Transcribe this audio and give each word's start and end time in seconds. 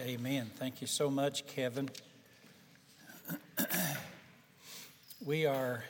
Amen. 0.00 0.50
Thank 0.56 0.80
you 0.80 0.86
so 0.86 1.10
much, 1.10 1.46
Kevin. 1.46 1.90
we 5.26 5.44
are 5.44 5.84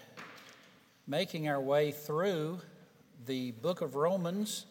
making 1.07 1.49
our 1.49 1.61
way 1.61 1.93
through 1.93 2.59
the 3.27 3.53
book 3.53 3.83
of 3.83 3.95
Romans, 3.95 4.67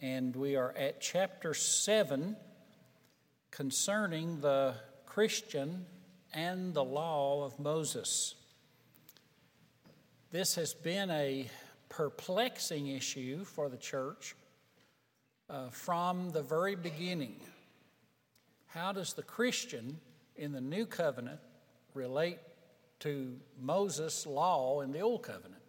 and 0.00 0.36
we 0.36 0.54
are 0.54 0.72
at 0.78 1.00
chapter 1.00 1.52
7 1.52 2.36
concerning 3.50 4.40
the 4.40 4.74
Christian 5.04 5.86
and 6.32 6.74
the 6.74 6.84
law 6.84 7.44
of 7.44 7.58
Moses. 7.58 8.36
This 10.30 10.54
has 10.54 10.74
been 10.74 11.10
a 11.10 11.50
perplexing 11.88 12.86
issue 12.86 13.42
for 13.42 13.68
the 13.68 13.78
church 13.78 14.36
uh, 15.50 15.70
from 15.70 16.30
the 16.30 16.42
very 16.42 16.76
beginning. 16.76 17.34
How 18.74 18.90
does 18.90 19.12
the 19.12 19.22
Christian 19.22 20.00
in 20.34 20.50
the 20.50 20.60
new 20.60 20.84
covenant 20.84 21.38
relate 21.94 22.38
to 23.00 23.36
Moses' 23.60 24.26
law 24.26 24.80
in 24.80 24.90
the 24.90 24.98
old 24.98 25.22
covenant? 25.22 25.62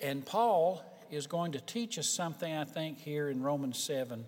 And 0.00 0.26
Paul 0.26 0.84
is 1.10 1.26
going 1.26 1.52
to 1.52 1.60
teach 1.60 1.98
us 1.98 2.06
something, 2.06 2.54
I 2.54 2.64
think, 2.64 2.98
here 2.98 3.30
in 3.30 3.42
Romans 3.42 3.78
7. 3.78 4.26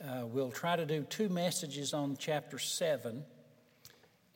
Uh, 0.00 0.26
we'll 0.26 0.52
try 0.52 0.76
to 0.76 0.86
do 0.86 1.02
two 1.02 1.28
messages 1.28 1.92
on 1.92 2.16
chapter 2.16 2.60
7. 2.60 3.24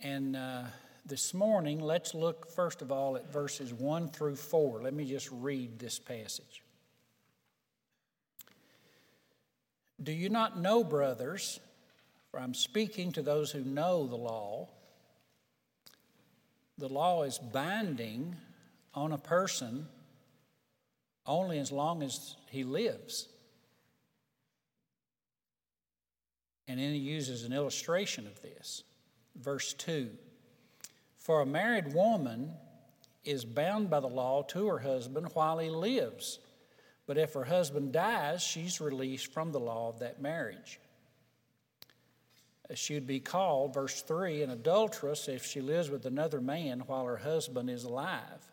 And 0.03 0.35
uh, 0.35 0.65
this 1.07 1.33
morning, 1.33 1.79
let's 1.79 2.15
look 2.15 2.51
first 2.51 2.83
of 2.83 2.91
all 2.91 3.15
at 3.15 3.33
verses 3.33 3.73
1 3.73 4.09
through 4.09 4.35
4. 4.35 4.83
Let 4.83 4.93
me 4.93 5.05
just 5.05 5.29
read 5.31 5.79
this 5.79 6.01
passage. 6.01 6.62
Do 10.03 10.13
you 10.13 10.29
not 10.29 10.59
know, 10.59 10.83
brothers, 10.83 11.61
for 12.31 12.41
I'm 12.41 12.55
speaking 12.55 13.13
to 13.13 13.23
those 13.23 13.53
who 13.53 13.63
know 13.63 14.07
the 14.07 14.17
law, 14.17 14.69
the 16.79 16.89
law 16.89 17.23
is 17.23 17.39
binding 17.39 18.37
on 18.95 19.13
a 19.13 19.19
person 19.19 19.87
only 21.27 21.59
as 21.59 21.71
long 21.71 22.03
as 22.03 22.37
he 22.51 22.65
lives. 22.65 23.29
And 26.67 26.81
then 26.81 26.93
he 26.93 26.99
uses 26.99 27.45
an 27.45 27.53
illustration 27.53 28.27
of 28.27 28.41
this. 28.41 28.83
Verse 29.37 29.75
2 29.75 30.11
For 31.17 31.43
a 31.43 31.47
married 31.47 31.93
woman 31.93 32.53
is 33.25 33.45
bound 33.45 33.91
by 33.91 34.01
the 34.01 34.09
law 34.09 34.43
to 34.43 34.67
her 34.69 34.79
husband 34.79 35.29
while 35.35 35.59
he 35.59 35.71
lives. 35.71 36.39
But 37.07 37.19
if 37.19 37.35
her 37.35 37.45
husband 37.45 37.93
dies, 37.93 38.43
she's 38.43 38.81
released 38.81 39.33
from 39.33 39.53
the 39.53 39.61
law 39.61 39.89
of 39.89 39.99
that 40.01 40.21
marriage. 40.21 40.79
She 42.75 42.95
would 42.95 43.07
be 43.07 43.21
called, 43.21 43.75
verse 43.75 44.03
3, 44.03 44.43
an 44.43 44.51
adulteress 44.51 45.29
if 45.29 45.45
she 45.45 45.61
lives 45.61 45.91
with 45.91 46.07
another 46.07 46.41
man 46.41 46.81
while 46.87 47.05
her 47.05 47.17
husband 47.17 47.69
is 47.69 47.85
alive. 47.85 48.47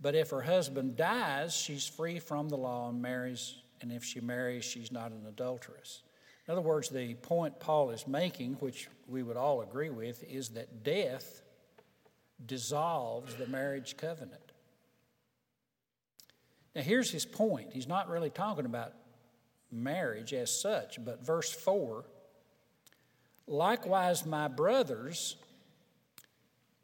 But 0.00 0.14
if 0.14 0.30
her 0.30 0.42
husband 0.42 0.96
dies, 0.96 1.54
she's 1.54 1.86
free 1.86 2.20
from 2.20 2.48
the 2.48 2.56
law 2.56 2.88
and 2.88 3.02
marries, 3.02 3.56
and 3.80 3.92
if 3.92 4.04
she 4.04 4.20
marries, 4.20 4.64
she's 4.64 4.92
not 4.92 5.10
an 5.10 5.26
adulteress. 5.26 6.02
In 6.46 6.52
other 6.52 6.62
words, 6.62 6.88
the 6.88 7.14
point 7.14 7.58
Paul 7.60 7.90
is 7.90 8.06
making, 8.06 8.54
which 8.54 8.88
we 9.06 9.22
would 9.22 9.36
all 9.36 9.60
agree 9.60 9.90
with, 9.90 10.22
is 10.22 10.50
that 10.50 10.82
death 10.82 11.42
dissolves 12.46 13.34
the 13.34 13.48
marriage 13.48 13.96
covenant. 13.96 14.47
Now, 16.74 16.82
here's 16.82 17.10
his 17.10 17.24
point. 17.24 17.72
He's 17.72 17.88
not 17.88 18.08
really 18.08 18.30
talking 18.30 18.66
about 18.66 18.92
marriage 19.70 20.32
as 20.32 20.60
such, 20.60 21.02
but 21.04 21.24
verse 21.24 21.50
4 21.50 22.04
Likewise, 23.46 24.26
my 24.26 24.46
brothers, 24.46 25.36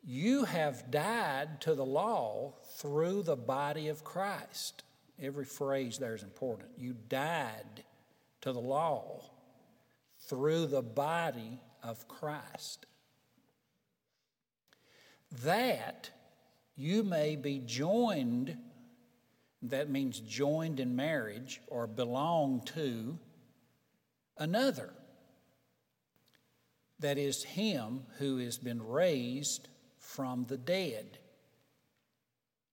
you 0.03 0.45
have 0.45 0.91
died 0.91 1.61
to 1.61 1.75
the 1.75 1.85
law 1.85 2.55
through 2.77 3.23
the 3.23 3.37
body 3.37 3.89
of 3.89 4.03
Christ. 4.03 4.83
Every 5.21 5.45
phrase 5.45 5.99
there 5.99 6.15
is 6.15 6.23
important. 6.23 6.71
You 6.79 6.95
died 7.09 7.85
to 8.41 8.53
the 8.53 8.61
law 8.61 9.31
through 10.27 10.67
the 10.67 10.83
body 10.83 11.61
of 11.83 12.09
Christ. 12.09 12.87
That 15.43 16.11
you 16.77 17.03
may 17.03 17.37
be 17.37 17.59
joined 17.59 18.57
that 19.71 19.91
means 19.91 20.21
joined 20.21 20.81
in 20.81 20.97
marriage 20.97 21.61
or 21.67 21.87
belong 21.87 22.63
to 22.75 23.19
another. 24.37 24.91
That 27.01 27.19
is, 27.19 27.43
him 27.43 28.03
who 28.19 28.39
has 28.39 28.59
been 28.59 28.87
raised 28.87 29.69
from 29.99 30.45
the 30.49 30.57
dead. 30.57 31.19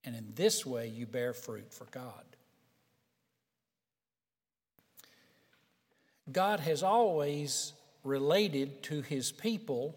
And 0.03 0.16
in 0.16 0.34
this 0.35 0.66
way, 0.66 0.88
you 0.88 1.06
bear 1.06 1.34
fruit 1.34 1.74
for 1.74 1.85
God. 1.85 2.24
God 6.31 6.59
has 6.59 6.84
always 6.84 7.74
related 8.03 8.84
to 8.84 9.01
his 9.01 9.31
people 9.31 9.96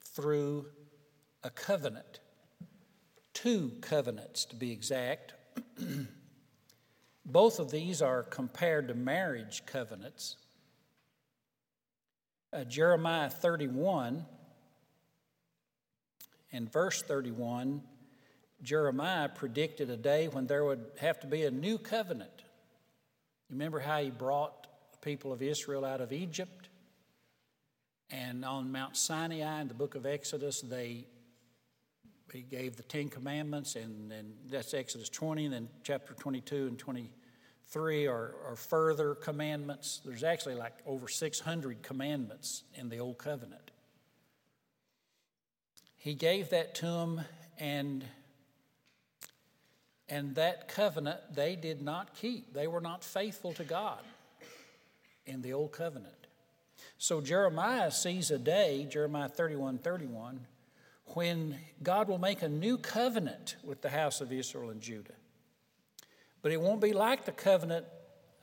through 0.00 0.66
a 1.42 1.50
covenant, 1.50 2.20
two 3.32 3.72
covenants 3.80 4.44
to 4.46 4.56
be 4.56 4.72
exact. 4.72 5.34
Both 7.24 7.58
of 7.58 7.70
these 7.70 8.02
are 8.02 8.22
compared 8.22 8.88
to 8.88 8.94
marriage 8.94 9.64
covenants. 9.66 10.36
Uh, 12.52 12.64
Jeremiah 12.64 13.28
31 13.28 14.24
and 16.52 16.72
verse 16.72 17.02
31, 17.02 17.82
Jeremiah 18.62 19.28
predicted 19.28 19.90
a 19.90 19.96
day 19.96 20.28
when 20.28 20.46
there 20.46 20.64
would 20.64 20.86
have 21.00 21.20
to 21.20 21.26
be 21.26 21.44
a 21.44 21.50
new 21.50 21.78
covenant. 21.78 22.30
You 23.48 23.54
remember 23.54 23.80
how 23.80 24.00
he 24.00 24.10
brought 24.10 24.66
the 24.92 24.98
people 24.98 25.32
of 25.32 25.42
Israel 25.42 25.84
out 25.84 26.00
of 26.00 26.12
Egypt? 26.12 26.68
And 28.10 28.44
on 28.44 28.70
Mount 28.70 28.96
Sinai 28.96 29.60
in 29.60 29.68
the 29.68 29.74
book 29.74 29.96
of 29.96 30.06
Exodus, 30.06 30.60
they 30.60 31.06
he 32.32 32.42
gave 32.42 32.76
the 32.76 32.82
Ten 32.82 33.08
Commandments, 33.08 33.76
and, 33.76 34.12
and 34.12 34.34
that's 34.50 34.74
Exodus 34.74 35.08
20, 35.08 35.46
and 35.46 35.54
then 35.54 35.68
chapter 35.84 36.14
22 36.14 36.66
and 36.66 36.78
23 36.78 38.06
are, 38.06 38.34
are 38.46 38.56
further 38.56 39.14
commandments. 39.14 40.00
There's 40.04 40.24
actually 40.24 40.56
like 40.56 40.74
over 40.86 41.08
600 41.08 41.82
commandments 41.82 42.64
in 42.74 42.88
the 42.88 42.98
Old 42.98 43.18
Covenant. 43.18 43.70
He 45.96 46.14
gave 46.14 46.50
that 46.50 46.74
to 46.76 46.86
them, 46.86 47.20
and 47.58 48.04
and 50.08 50.36
that 50.36 50.68
covenant 50.68 51.18
they 51.34 51.56
did 51.56 51.82
not 51.82 52.14
keep. 52.14 52.52
They 52.54 52.68
were 52.68 52.80
not 52.80 53.02
faithful 53.02 53.52
to 53.54 53.64
God 53.64 53.98
in 55.26 55.42
the 55.42 55.52
old 55.52 55.72
covenant. 55.72 56.14
So 56.98 57.20
Jeremiah 57.20 57.90
sees 57.90 58.30
a 58.30 58.38
day, 58.38 58.86
Jeremiah 58.88 59.28
31 59.28 59.78
31, 59.78 60.46
when 61.14 61.58
God 61.82 62.08
will 62.08 62.18
make 62.18 62.42
a 62.42 62.48
new 62.48 62.78
covenant 62.78 63.56
with 63.62 63.80
the 63.82 63.90
house 63.90 64.20
of 64.20 64.32
Israel 64.32 64.70
and 64.70 64.80
Judah. 64.80 65.14
But 66.42 66.52
it 66.52 66.60
won't 66.60 66.80
be 66.80 66.92
like 66.92 67.24
the 67.24 67.32
covenant 67.32 67.86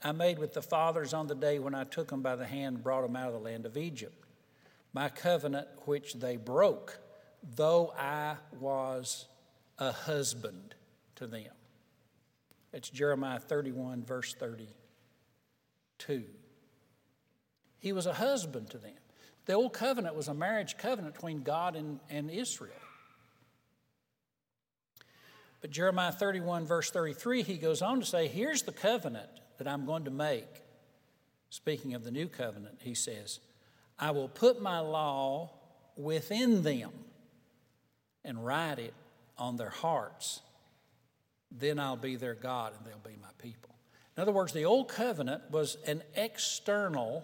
I 0.04 0.12
made 0.12 0.38
with 0.38 0.54
the 0.54 0.62
fathers 0.62 1.14
on 1.14 1.28
the 1.28 1.36
day 1.36 1.60
when 1.60 1.74
I 1.74 1.86
took 1.86 2.10
them 2.10 2.22
by 2.22 2.36
the 2.36 2.46
hand 2.46 2.76
and 2.76 2.84
brought 2.84 3.04
them 3.04 3.16
out 3.16 3.28
of 3.28 3.34
the 3.34 3.40
land 3.40 3.66
of 3.66 3.78
Egypt. 3.78 4.26
My 4.92 5.10
covenant 5.10 5.68
which 5.86 6.16
they 6.16 6.36
broke, 6.36 7.00
though 7.56 7.94
I 7.98 8.36
was 8.60 9.28
a 9.78 9.92
husband 9.92 10.76
to 11.16 11.28
them. 11.28 11.52
It's 12.74 12.90
Jeremiah 12.90 13.40
31, 13.40 14.04
verse 14.04 14.34
32. 14.34 16.24
He 17.80 17.94
was 17.94 18.06
a 18.06 18.14
husband 18.14 18.70
to 18.72 18.78
them. 18.78 18.94
The 19.46 19.54
old 19.54 19.74
covenant 19.74 20.16
was 20.16 20.28
a 20.28 20.34
marriage 20.34 20.78
covenant 20.78 21.16
between 21.16 21.44
God 21.44 21.76
and, 21.76 22.00
and 22.10 22.32
Israel. 22.32 22.72
But 25.62 25.72
Jeremiah 25.72 26.12
31, 26.12 26.66
verse 26.66 26.92
33, 26.92 27.44
he 27.44 27.58
goes 27.58 27.82
on 27.82 28.00
to 28.00 28.06
say, 28.06 28.28
Here's 28.28 28.64
the 28.64 28.72
covenant 28.72 29.30
that 29.58 29.68
I'm 29.68 29.86
going 29.86 30.06
to 30.06 30.12
make. 30.12 30.62
Speaking 31.50 31.94
of 31.94 32.04
the 32.04 32.12
new 32.12 32.28
covenant, 32.28 32.80
he 32.82 32.94
says, 32.94 33.40
I 34.00 34.12
will 34.12 34.28
put 34.28 34.62
my 34.62 34.80
law 34.80 35.52
within 35.96 36.64
them 36.64 36.92
and 38.26 38.46
write 38.46 38.80
it 38.80 38.94
on 39.38 39.58
their 39.58 39.70
hearts. 39.70 40.42
Then 41.52 41.80
I'll 41.80 41.96
be 41.96 42.16
their 42.16 42.34
God 42.34 42.74
and 42.76 42.86
they'll 42.86 42.98
be 42.98 43.18
my 43.22 43.30
people. 43.38 43.76
In 44.18 44.22
other 44.22 44.32
words, 44.32 44.54
the 44.54 44.66
old 44.66 44.90
covenant 44.90 45.44
was 45.52 45.78
an 45.86 46.02
external 46.16 47.24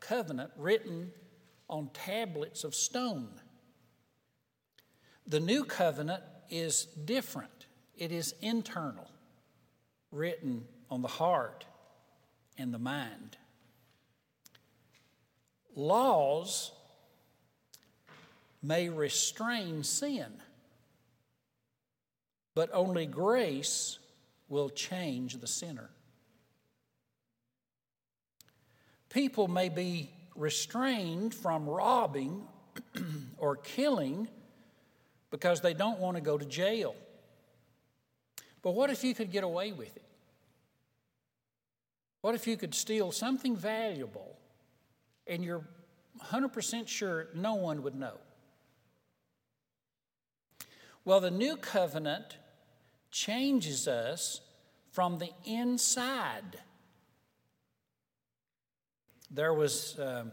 covenant 0.00 0.50
written 0.56 1.12
on 1.70 1.88
tablets 1.94 2.64
of 2.64 2.74
stone. 2.74 3.30
The 5.26 5.40
new 5.40 5.64
covenant 5.64 6.22
is 6.50 6.84
different, 6.84 7.66
it 7.96 8.12
is 8.12 8.34
internal, 8.42 9.08
written 10.10 10.64
on 10.90 11.00
the 11.00 11.08
heart 11.08 11.64
and 12.58 12.74
the 12.74 12.78
mind. 12.78 13.36
laws 15.76 16.72
may 18.62 18.88
restrain 18.88 19.82
sin, 19.82 20.30
but 22.54 22.68
only 22.72 23.06
grace 23.06 23.98
will 24.48 24.68
change 24.68 25.38
the 25.38 25.46
sinner. 25.46 25.88
People 29.08 29.48
may 29.48 29.68
be 29.68 30.10
restrained 30.34 31.34
from 31.34 31.68
robbing 31.68 32.42
or 33.38 33.56
killing 33.56 34.28
because 35.30 35.60
they 35.60 35.74
don't 35.74 35.98
want 35.98 36.16
to 36.16 36.20
go 36.20 36.36
to 36.36 36.44
jail. 36.44 36.94
But 38.62 38.72
what 38.72 38.90
if 38.90 39.04
you 39.04 39.14
could 39.14 39.30
get 39.30 39.44
away 39.44 39.72
with 39.72 39.96
it? 39.96 40.04
What 42.20 42.34
if 42.34 42.46
you 42.46 42.56
could 42.56 42.74
steal 42.74 43.12
something 43.12 43.56
valuable 43.56 44.36
and 45.26 45.42
you're 45.42 45.64
100% 46.22 46.86
sure 46.86 47.28
no 47.34 47.54
one 47.54 47.82
would 47.82 47.94
know? 47.94 48.18
Well, 51.04 51.20
the 51.20 51.30
new 51.30 51.56
covenant 51.56 52.36
changes 53.10 53.88
us 53.88 54.40
from 54.92 55.18
the 55.18 55.30
inside. 55.44 56.60
There 59.32 59.54
was, 59.54 59.96
uh, 59.96 60.24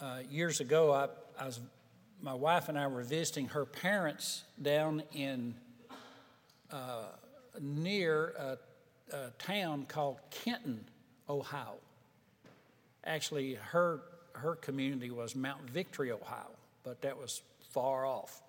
uh, 0.00 0.20
years 0.30 0.60
ago, 0.60 0.90
I, 0.90 1.08
I 1.38 1.44
was, 1.44 1.60
my 2.22 2.32
wife 2.32 2.70
and 2.70 2.78
I 2.78 2.86
were 2.86 3.02
visiting 3.02 3.48
her 3.48 3.66
parents 3.66 4.44
down 4.60 5.02
in 5.12 5.54
uh, 6.72 7.02
near 7.60 8.32
a, 8.38 9.14
a 9.14 9.30
town 9.38 9.84
called 9.86 10.16
Kenton, 10.30 10.82
Ohio. 11.28 11.74
Actually, 13.04 13.54
her, 13.54 14.00
her 14.32 14.54
community 14.54 15.10
was 15.10 15.36
Mount 15.36 15.68
Victory, 15.68 16.10
Ohio, 16.10 16.50
but 16.84 17.02
that 17.02 17.18
was 17.18 17.42
far 17.70 18.06
off. 18.06 18.40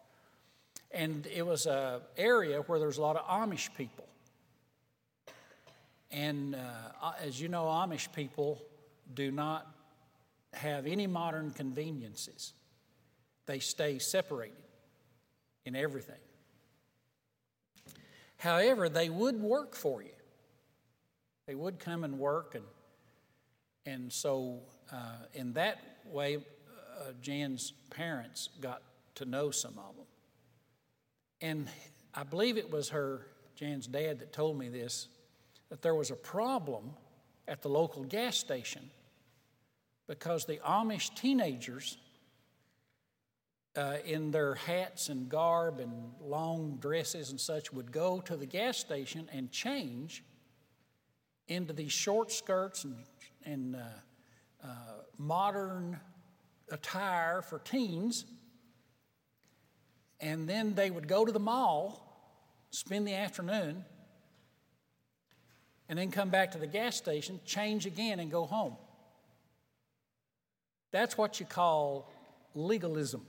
And 0.92 1.28
it 1.28 1.46
was 1.46 1.66
an 1.66 2.00
area 2.18 2.62
where 2.62 2.80
there 2.80 2.88
was 2.88 3.00
a 3.00 3.02
lot 3.02 3.18
of 3.18 3.26
Amish 3.28 3.68
people. 3.76 4.08
And 6.10 6.56
uh, 6.56 7.12
as 7.22 7.42
you 7.42 7.50
know, 7.50 7.66
Amish 7.66 8.14
people 8.14 8.62
do 9.14 9.32
not 9.32 9.68
have 10.54 10.88
any 10.88 11.08
modern 11.08 11.52
conveniences, 11.52 12.54
they 13.46 13.60
stay 13.60 14.00
separated 14.00 14.56
in 15.66 15.76
everything. 15.76 16.16
However, 18.38 18.90
they 18.90 19.10
would 19.10 19.42
work 19.42 19.76
for 19.76 20.02
you. 20.02 20.10
They 21.48 21.56
would 21.56 21.80
come 21.80 22.04
and 22.04 22.18
work, 22.18 22.56
and 22.56 22.64
and 23.86 24.12
so 24.12 24.60
uh, 24.92 25.26
in 25.34 25.54
that 25.54 25.78
way, 26.06 26.38
uh, 26.38 27.12
Jan's 27.22 27.74
parents 27.92 28.50
got 28.60 28.82
to 29.16 29.26
know 29.26 29.52
some 29.52 29.78
of 29.78 29.96
them. 29.96 30.06
And 31.42 31.68
I 32.14 32.24
believe 32.24 32.58
it 32.58 32.72
was 32.72 32.90
her, 32.90 33.28
Jan's 33.56 33.88
dad, 33.88 34.20
that 34.20 34.34
told 34.34 34.58
me 34.58 34.70
this 34.70 35.08
that 35.70 35.82
there 35.82 35.96
was 35.96 36.12
a 36.12 36.16
problem 36.16 36.92
at 37.48 37.62
the 37.62 37.70
local 37.70 38.04
gas 38.04 38.38
station 38.38 38.90
because 40.08 40.46
the 40.46 40.58
Amish 40.58 41.16
teenagers 41.16 41.98
uh, 43.76 43.98
in 44.06 44.32
their 44.32 44.56
hats 44.56 45.10
and 45.10 45.28
garb 45.28 45.80
and 45.80 45.92
long 46.22 46.78
dresses 46.80 47.32
and 47.32 47.40
such 47.40 47.74
would 47.74 47.92
go 47.92 48.20
to 48.22 48.38
the 48.38 48.46
gas 48.46 48.78
station 48.78 49.30
and 49.34 49.52
change 49.52 50.24
into 51.48 51.74
these 51.74 51.92
short 51.92 52.32
skirts 52.32 52.86
and, 52.86 52.96
and 53.44 53.76
uh, 53.76 53.80
uh, 54.64 54.68
modern 55.18 56.00
attire 56.72 57.42
for 57.42 57.60
teens. 57.60 58.26
And 60.20 60.48
then 60.48 60.74
they 60.74 60.90
would 60.90 61.08
go 61.08 61.26
to 61.26 61.32
the 61.32 61.40
mall, 61.40 62.68
spend 62.72 63.06
the 63.08 63.14
afternoon, 63.14 63.84
and 65.90 66.00
then 66.00 66.10
come 66.10 66.30
back 66.30 66.52
to 66.52 66.58
the 66.58 66.68
gas 66.68 66.96
station, 66.96 67.40
change 67.46 67.86
again, 67.86 68.20
and 68.20 68.32
go 68.32 68.46
home. 68.46 68.78
That's 70.96 71.18
what 71.18 71.42
you 71.42 71.46
call 71.46 72.10
legalism. 72.54 73.26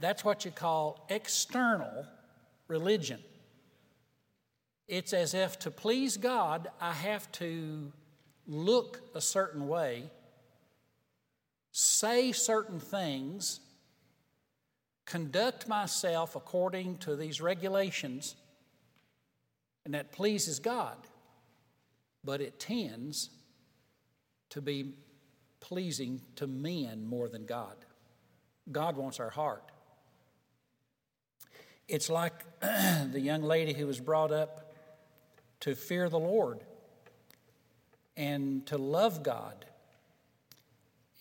That's 0.00 0.24
what 0.24 0.44
you 0.44 0.50
call 0.50 1.06
external 1.08 2.04
religion. 2.66 3.20
It's 4.88 5.12
as 5.12 5.34
if 5.34 5.56
to 5.60 5.70
please 5.70 6.16
God, 6.16 6.66
I 6.80 6.94
have 6.94 7.30
to 7.32 7.92
look 8.48 9.02
a 9.14 9.20
certain 9.20 9.68
way, 9.68 10.10
say 11.70 12.32
certain 12.32 12.80
things, 12.80 13.60
conduct 15.06 15.68
myself 15.68 16.34
according 16.34 16.98
to 16.98 17.14
these 17.14 17.40
regulations, 17.40 18.34
and 19.84 19.94
that 19.94 20.10
pleases 20.10 20.58
God. 20.58 20.96
But 22.24 22.40
it 22.40 22.58
tends 22.58 23.30
to 24.50 24.60
be 24.60 24.94
pleasing 25.64 26.20
to 26.36 26.46
men 26.46 27.06
more 27.06 27.26
than 27.26 27.46
God. 27.46 27.74
God 28.70 28.98
wants 28.98 29.18
our 29.18 29.30
heart. 29.30 29.64
It's 31.88 32.10
like 32.10 32.34
the 32.60 33.20
young 33.20 33.42
lady 33.42 33.72
who 33.72 33.86
was 33.86 33.98
brought 33.98 34.30
up 34.30 34.74
to 35.60 35.74
fear 35.74 36.10
the 36.10 36.18
Lord 36.18 36.60
and 38.14 38.66
to 38.66 38.76
love 38.76 39.22
God. 39.22 39.64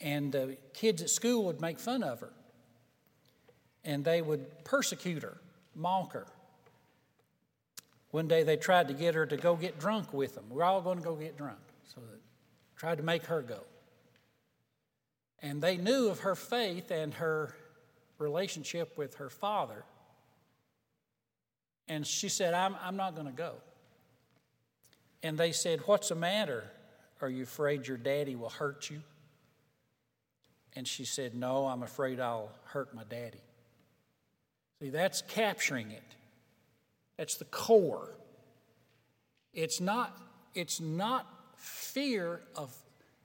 And 0.01 0.34
the 0.34 0.57
kids 0.74 1.01
at 1.01 1.10
school 1.10 1.45
would 1.45 1.62
make 1.62 1.80
fun 1.80 2.04
of 2.04 2.19
her. 2.19 2.34
And 3.86 4.04
they 4.04 4.22
would 4.22 4.66
persecute 4.66 5.24
her, 5.24 5.38
mock 5.74 6.12
her. 6.12 6.28
One 8.12 8.28
day 8.28 8.44
they 8.44 8.57
tried 8.57 8.90
to 8.90 8.94
get 8.94 9.16
her 9.16 9.25
to 9.25 9.38
go 9.38 9.56
get 9.56 9.80
drunk 9.80 10.13
with 10.13 10.36
them. 10.36 10.44
We're 10.50 10.66
all 10.66 10.81
going 10.81 10.98
to 10.98 11.04
go 11.04 11.16
get 11.16 11.38
drunk. 11.38 11.60
So 11.95 12.01
they 12.01 12.18
tried 12.75 12.98
to 12.98 13.04
make 13.04 13.24
her 13.28 13.42
go. 13.42 13.62
And 15.44 15.62
they 15.62 15.78
knew 15.78 16.07
of 16.07 16.22
her 16.22 16.36
faith 16.36 16.90
and 16.90 17.13
her 17.16 17.54
relationship 18.18 18.98
with 18.98 19.16
her 19.16 19.30
father. 19.30 19.84
And 21.88 22.07
she 22.07 22.30
said, 22.30 22.56
I'm, 22.56 22.75
I'm 22.81 22.95
not 22.95 23.13
going 23.13 23.28
to 23.28 23.34
go. 23.34 23.51
And 25.22 25.38
they 25.38 25.51
said, 25.51 25.81
What's 25.86 26.10
the 26.10 26.16
matter? 26.16 26.63
Are 27.22 27.30
you 27.30 27.44
afraid 27.44 27.88
your 27.88 27.98
daddy 27.98 28.36
will 28.36 28.50
hurt 28.50 28.90
you? 28.90 29.02
And 30.76 30.88
she 30.88 31.06
said, 31.06 31.35
No, 31.35 31.68
I'm 31.68 31.83
afraid 31.83 32.19
I'll 32.19 32.50
hurt 32.66 32.95
my 32.95 33.04
daddy. 33.04 33.42
See, 34.80 34.90
that's 34.90 35.21
capturing 35.23 35.92
it. 35.92 36.04
That's 37.18 37.35
the 37.35 37.45
core. 37.45 38.16
It's 39.54 39.80
not, 39.80 40.18
it's 40.56 40.81
not 40.81 41.28
fear 41.57 42.42
of 42.56 42.76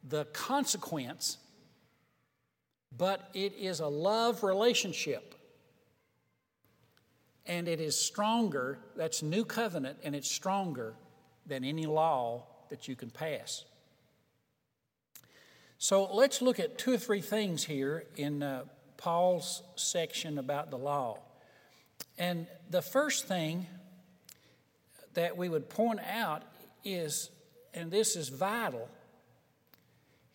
the 0.07 0.27
consequence, 0.27 1.39
but 2.97 3.29
it 3.35 3.55
is 3.55 3.81
a 3.81 3.87
love 3.87 4.43
relationship 4.43 5.35
and 7.49 7.67
it 7.67 7.81
is 7.81 7.99
stronger, 7.99 8.79
that's 8.95 9.23
new 9.23 9.45
covenant, 9.45 9.99
and 10.05 10.15
it's 10.15 10.31
stronger 10.31 10.95
than 11.47 11.65
any 11.65 11.87
law 11.87 12.45
that 12.69 12.87
you 12.87 12.95
can 12.95 13.09
pass. 13.09 13.65
So 15.79 16.13
let's 16.13 16.43
look 16.43 16.61
at 16.61 16.77
two 16.77 16.93
or 16.93 16.99
three 16.99 17.23
things 17.23 17.65
here 17.65 18.05
in 18.17 18.43
uh, 18.43 18.65
Paul's 18.99 19.63
section 19.77 20.37
about 20.39 20.71
the 20.71 20.77
law. 20.77 21.21
And 22.19 22.47
the 22.69 22.83
first 22.83 23.27
thing 23.27 23.67
that 25.15 25.37
we 25.37 25.49
would 25.49 25.71
point 25.71 26.01
out 26.01 26.43
is, 26.85 27.31
and 27.73 27.91
this 27.91 28.15
is 28.15 28.29
vital, 28.29 28.89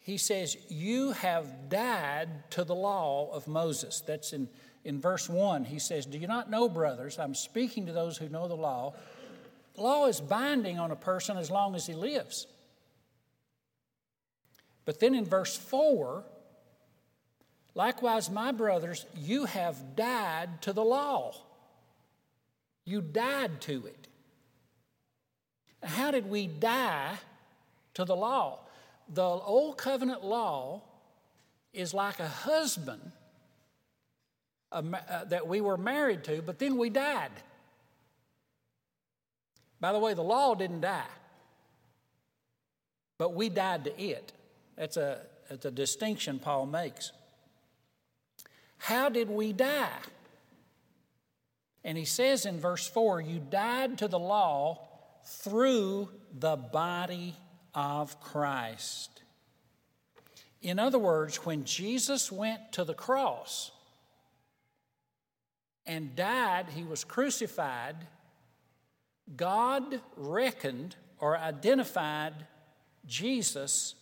he 0.04 0.18
says, 0.18 0.56
You 0.70 1.12
have 1.12 1.70
died 1.70 2.52
to 2.52 2.64
the 2.64 2.76
law 2.76 3.32
of 3.34 3.48
Moses. 3.48 4.02
That's 4.06 4.32
in 4.32 4.48
in 4.84 5.00
verse 5.00 5.30
1, 5.30 5.66
he 5.66 5.80
says, 5.80 6.06
Do 6.06 6.18
you 6.18 6.28
not 6.28 6.50
know, 6.50 6.68
brothers? 6.68 7.18
I'm 7.18 7.36
speaking 7.36 7.86
to 7.86 7.94
those 7.94 8.18
who 8.18 8.28
know 8.28 8.48
the 8.48 8.56
law. 8.56 8.96
Law 9.78 10.08
is 10.08 10.20
binding 10.20 10.78
on 10.78 10.92
a 10.92 10.96
person 10.96 11.38
as 11.38 11.50
long 11.50 11.74
as 11.74 11.88
he 11.88 11.94
lives. 11.94 12.48
But 14.86 15.00
then 15.00 15.16
in 15.16 15.24
verse 15.24 15.56
4, 15.56 16.26
likewise, 17.74 18.30
my 18.30 18.52
brothers, 18.52 19.06
you 19.16 19.46
have 19.46 19.96
died 19.96 20.62
to 20.64 20.74
the 20.74 20.84
law. 20.84 21.34
You 22.84 23.02
died 23.02 23.62
to 23.62 23.86
it. 23.86 24.08
How 25.82 26.12
did 26.12 26.30
we 26.30 26.48
die 26.48 27.16
to 27.94 28.04
the 28.04 28.16
law? 28.16 28.60
The 29.10 29.22
old 29.22 29.78
covenant 29.78 30.24
law 30.24 30.82
is 31.74 31.94
like 31.94 32.20
a 32.20 32.28
husband 32.28 33.12
uh, 34.72 34.82
that 35.26 35.48
we 35.48 35.62
were 35.62 35.78
married 35.78 36.24
to, 36.26 36.42
but 36.42 36.60
then 36.60 36.78
we 36.78 36.90
died. 36.90 37.32
By 39.80 39.92
the 39.92 40.00
way, 40.00 40.14
the 40.14 40.24
law 40.24 40.56
didn't 40.56 40.82
die, 40.82 41.04
but 43.18 43.34
we 43.34 43.50
died 43.50 43.84
to 43.86 44.02
it. 44.02 44.32
That's 44.78 44.98
a, 44.98 45.20
the 45.50 45.72
distinction 45.72 46.40
Paul 46.40 46.66
makes. 46.66 47.12
How 48.78 49.10
did 49.10 49.30
we 49.30 49.54
die? 49.54 50.00
And 51.84 51.98
he 51.98 52.06
says 52.06 52.46
in 52.46 52.60
verse 52.60 52.88
4 52.88 53.22
You 53.22 53.40
died 53.40 53.98
to 54.00 54.08
the 54.08 54.20
law 54.20 54.88
through 55.26 56.10
the 56.38 56.56
body 56.56 57.36
of 57.74 58.20
Christ. 58.20 59.22
In 60.62 60.80
other 60.80 61.00
words, 61.00 61.38
when 61.46 61.66
Jesus 61.66 62.32
went 62.32 62.72
to 62.74 62.84
the 62.84 62.94
cross 62.94 63.72
and 65.86 66.16
died, 66.16 66.68
he 66.74 66.84
was 66.84 67.04
crucified, 67.04 67.96
God 69.36 70.02
reckoned 70.16 70.96
or 71.20 71.38
identified 71.38 72.34
Jesus 73.06 73.96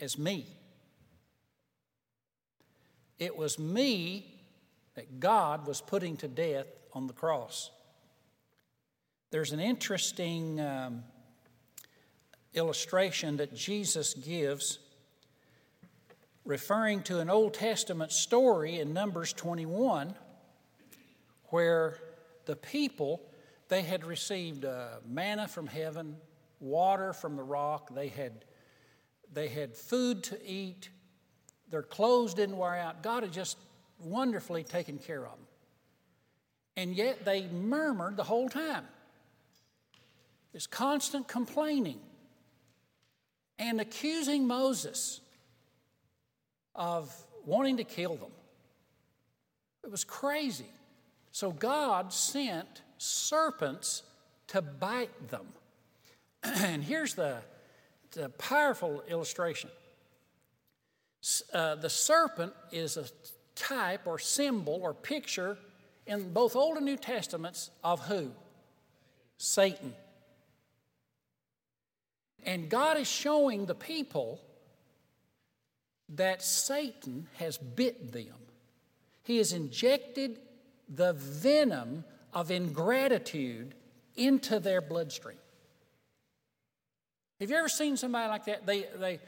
as 0.00 0.18
me. 0.18 0.46
It 3.18 3.36
was 3.36 3.58
me 3.58 4.26
that 4.94 5.20
God 5.20 5.66
was 5.66 5.80
putting 5.80 6.16
to 6.18 6.28
death 6.28 6.66
on 6.92 7.06
the 7.06 7.12
cross. 7.12 7.70
There's 9.30 9.52
an 9.52 9.60
interesting 9.60 10.60
um, 10.60 11.04
illustration 12.54 13.36
that 13.38 13.54
Jesus 13.54 14.14
gives 14.14 14.78
referring 16.44 17.02
to 17.04 17.20
an 17.20 17.30
Old 17.30 17.54
Testament 17.54 18.12
story 18.12 18.78
in 18.78 18.92
Numbers 18.92 19.32
21 19.32 20.14
where 21.46 21.98
the 22.46 22.56
people 22.56 23.22
they 23.68 23.82
had 23.82 24.04
received 24.04 24.64
uh, 24.64 24.88
manna 25.06 25.46
from 25.48 25.66
heaven, 25.66 26.16
water 26.60 27.12
from 27.12 27.36
the 27.36 27.42
rock, 27.42 27.94
they 27.94 28.08
had 28.08 28.44
they 29.32 29.48
had 29.48 29.74
food 29.74 30.22
to 30.24 30.38
eat, 30.46 30.90
their 31.70 31.82
clothes 31.82 32.34
didn't 32.34 32.58
wear 32.58 32.74
out. 32.74 33.02
God 33.02 33.22
had 33.22 33.32
just 33.32 33.56
wonderfully 33.98 34.62
taken 34.62 34.98
care 34.98 35.24
of 35.24 35.30
them. 35.30 35.46
And 36.76 36.94
yet 36.94 37.24
they 37.24 37.46
murmured 37.46 38.18
the 38.18 38.24
whole 38.24 38.50
time. 38.50 38.84
This 40.52 40.66
constant 40.66 41.28
complaining 41.28 42.00
and 43.58 43.80
accusing 43.80 44.46
Moses 44.46 45.20
of 46.74 47.14
wanting 47.44 47.76
to 47.78 47.84
kill 47.84 48.16
them. 48.16 48.30
It 49.84 49.90
was 49.90 50.04
crazy. 50.04 50.70
So 51.32 51.50
God 51.50 52.12
sent 52.12 52.82
serpents 52.98 54.02
to 54.48 54.62
bite 54.62 55.30
them. 55.30 55.46
and 56.42 56.82
here's 56.82 57.14
the, 57.14 57.38
the 58.12 58.28
powerful 58.30 59.02
illustration 59.08 59.70
uh, 61.52 61.76
the 61.76 61.90
serpent 61.90 62.52
is 62.72 62.96
a 62.96 63.04
type 63.54 64.06
or 64.06 64.18
symbol 64.18 64.80
or 64.82 64.92
picture 64.92 65.56
in 66.06 66.32
both 66.32 66.56
Old 66.56 66.76
and 66.76 66.86
New 66.86 66.96
Testaments 66.96 67.70
of 67.84 68.00
who? 68.06 68.30
Satan. 69.38 69.94
And 72.44 72.68
God 72.68 72.98
is 72.98 73.08
showing 73.08 73.66
the 73.66 73.74
people 73.74 74.40
that 76.08 76.42
Satan 76.42 77.28
has 77.38 77.56
bit 77.56 78.12
them. 78.12 78.34
He 79.22 79.38
has 79.38 79.52
injected 79.52 80.40
the 80.88 81.12
venom 81.12 82.04
of 82.32 82.50
ingratitude 82.50 83.74
into 84.16 84.58
their 84.58 84.80
bloodstream. 84.80 85.36
Have 87.40 87.50
you 87.50 87.56
ever 87.56 87.68
seen 87.68 87.96
somebody 87.96 88.28
like 88.28 88.44
that? 88.46 88.66
They, 88.66 88.86
they, 88.98 89.20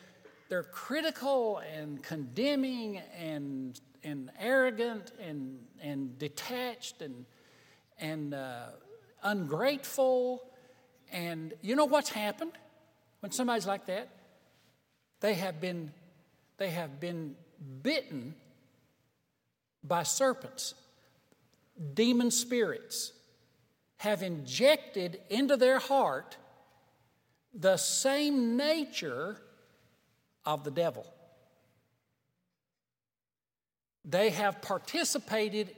they're 0.48 0.62
critical 0.62 1.62
and 1.76 2.02
condemning 2.02 2.98
and, 3.18 3.80
and 4.02 4.30
arrogant 4.38 5.12
and, 5.20 5.58
and 5.80 6.18
detached 6.18 7.02
and, 7.02 7.24
and 7.98 8.34
uh, 8.34 8.66
ungrateful. 9.22 10.42
And 11.12 11.54
you 11.62 11.76
know 11.76 11.86
what's 11.86 12.10
happened 12.10 12.52
when 13.24 13.30
somebody's 13.30 13.66
like 13.66 13.86
that? 13.86 14.10
They 15.20 15.32
have 15.32 15.58
been, 15.58 15.92
they 16.58 16.68
have 16.68 17.00
been 17.00 17.36
bitten 17.82 18.34
by 19.82 20.02
serpents. 20.02 20.74
Demon 21.94 22.30
spirits 22.30 23.14
have 23.96 24.22
injected 24.22 25.22
into 25.30 25.56
their 25.56 25.78
heart 25.78 26.36
the 27.54 27.78
same 27.78 28.58
nature 28.58 29.40
of 30.44 30.62
the 30.62 30.70
devil. 30.70 31.06
They 34.04 34.28
have 34.28 34.60
participated 34.60 35.74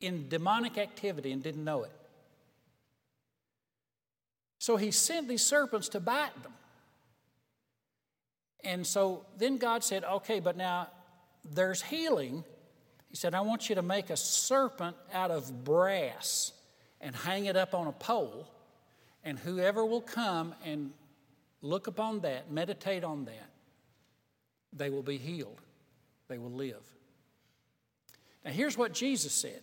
in 0.00 0.30
demonic 0.30 0.78
activity 0.78 1.30
and 1.30 1.42
didn't 1.42 1.64
know 1.64 1.82
it. 1.82 1.92
So 4.60 4.76
he 4.76 4.90
sent 4.90 5.26
these 5.26 5.42
serpents 5.42 5.88
to 5.88 6.00
bite 6.00 6.40
them. 6.42 6.52
And 8.62 8.86
so 8.86 9.24
then 9.38 9.56
God 9.56 9.82
said, 9.82 10.04
okay, 10.04 10.38
but 10.38 10.54
now 10.54 10.88
there's 11.50 11.80
healing. 11.80 12.44
He 13.08 13.16
said, 13.16 13.34
I 13.34 13.40
want 13.40 13.70
you 13.70 13.74
to 13.76 13.82
make 13.82 14.10
a 14.10 14.18
serpent 14.18 14.96
out 15.14 15.30
of 15.30 15.64
brass 15.64 16.52
and 17.00 17.16
hang 17.16 17.46
it 17.46 17.56
up 17.56 17.74
on 17.74 17.86
a 17.86 17.92
pole, 17.92 18.46
and 19.24 19.38
whoever 19.38 19.82
will 19.82 20.02
come 20.02 20.54
and 20.62 20.90
look 21.62 21.86
upon 21.86 22.20
that, 22.20 22.50
meditate 22.50 23.02
on 23.02 23.24
that, 23.24 23.50
they 24.74 24.90
will 24.90 25.02
be 25.02 25.16
healed. 25.16 25.62
They 26.28 26.36
will 26.36 26.52
live. 26.52 26.82
Now, 28.44 28.50
here's 28.50 28.76
what 28.76 28.92
Jesus 28.92 29.32
said 29.32 29.62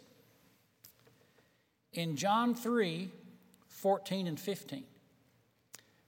in 1.93 2.15
John 2.15 2.55
3 2.55 3.11
14 3.77 4.25
and 4.25 4.39
15. 4.39 4.83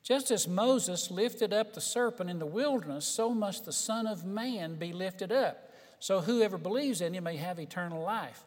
Just 0.02 0.32
as 0.32 0.48
Moses 0.48 1.12
lifted 1.12 1.54
up 1.54 1.74
the 1.74 1.82
serpent 1.82 2.30
in 2.30 2.40
the 2.40 2.46
wilderness, 2.46 3.06
so 3.06 3.30
must 3.30 3.66
the 3.66 3.72
Son 3.72 4.08
of 4.08 4.26
Man 4.26 4.76
be 4.76 4.92
lifted 4.92 5.32
up, 5.32 5.72
so 6.00 6.20
whoever 6.20 6.58
believes 6.58 7.00
in 7.00 7.14
him 7.14 7.26
may 7.26 7.38
have 7.38 7.60
eternal 7.60 8.02
life. 8.02 8.44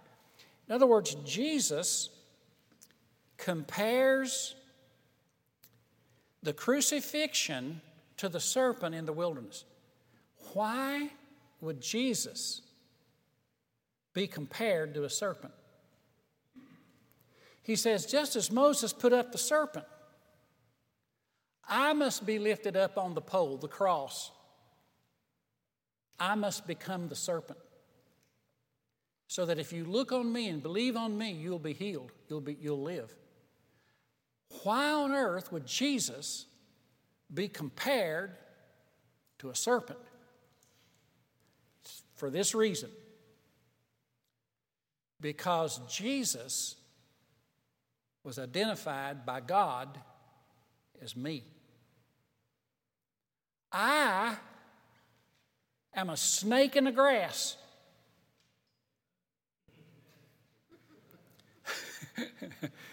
In 0.69 0.75
other 0.75 0.89
words, 0.89 1.15
Jesus 1.25 2.11
compares 3.37 4.57
the 6.43 6.53
crucifixion 6.53 7.81
to 8.17 8.29
the 8.29 8.41
serpent 8.41 8.95
in 8.95 9.07
the 9.07 9.13
wilderness. 9.13 9.65
Why 10.53 11.11
would 11.61 11.81
Jesus 11.81 12.63
be 14.15 14.27
compared 14.27 14.95
to 14.95 15.05
a 15.05 15.11
serpent? 15.11 15.55
He 17.63 17.77
says, 17.77 18.07
just 18.07 18.35
as 18.37 18.51
Moses 18.51 18.93
put 18.93 19.13
up 19.13 19.33
the 19.33 19.39
serpent, 19.39 19.87
I 21.67 21.93
must 21.93 22.27
be 22.27 22.39
lifted 22.39 22.77
up 22.77 22.99
on 22.99 23.15
the 23.15 23.21
pole, 23.21 23.57
the 23.57 23.69
cross. 23.69 24.33
I 26.19 26.35
must 26.35 26.67
become 26.67 27.09
the 27.09 27.17
serpent. 27.17 27.59
So 29.29 29.47
that 29.47 29.59
if 29.59 29.73
you 29.73 29.85
look 29.85 30.13
on 30.13 30.31
me 30.33 30.49
and 30.49 30.63
believe 30.63 30.97
on 30.97 31.17
me, 31.17 31.33
you'll 31.33 31.59
be 31.59 31.73
healed, 31.73 32.13
you'll, 32.29 32.41
be, 32.41 32.57
you'll 32.61 32.83
live. 32.83 33.15
Why 34.65 34.93
on 34.93 35.13
earth 35.13 35.51
would 35.53 35.67
Jesus 35.67 36.47
be 37.33 37.49
compared 37.49 38.33
to 39.39 39.51
a 39.51 39.55
serpent? 39.55 39.99
For 42.15 42.29
this 42.29 42.55
reason 42.55 42.91
because 45.23 45.81
Jesus 45.89 46.75
was 48.25 48.39
identified 48.39 49.27
by 49.27 49.41
God 49.41 49.99
as 51.03 51.17
me. 51.17 51.43
I 53.73 54.37
am 55.95 56.11
a 56.11 56.17
snake 56.17 56.77
in 56.77 56.85
the 56.85 56.93
grass. 56.93 57.57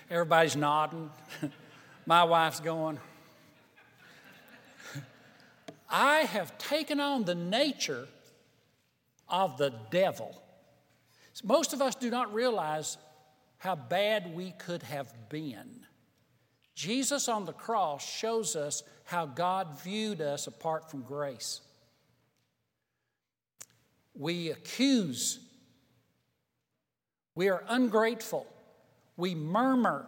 Everybody's 0.09 0.55
nodding. 0.55 1.11
My 2.05 2.23
wife's 2.23 2.61
going. 2.61 2.97
I 5.89 6.19
have 6.21 6.57
taken 6.57 6.99
on 6.99 7.25
the 7.25 7.35
nature 7.35 8.07
of 9.27 9.57
the 9.57 9.73
devil. 9.91 10.41
Most 11.43 11.73
of 11.73 11.81
us 11.81 11.95
do 11.95 12.09
not 12.09 12.33
realize 12.33 12.97
how 13.59 13.75
bad 13.75 14.33
we 14.35 14.51
could 14.51 14.83
have 14.83 15.29
been. 15.29 15.85
Jesus 16.75 17.27
on 17.27 17.45
the 17.45 17.53
cross 17.53 18.03
shows 18.03 18.55
us 18.55 18.83
how 19.03 19.25
God 19.25 19.79
viewed 19.81 20.21
us 20.21 20.47
apart 20.47 20.89
from 20.89 21.01
grace. 21.01 21.61
We 24.15 24.49
accuse, 24.49 25.39
we 27.35 27.49
are 27.49 27.63
ungrateful, 27.69 28.47
we 29.17 29.35
murmur, 29.35 30.05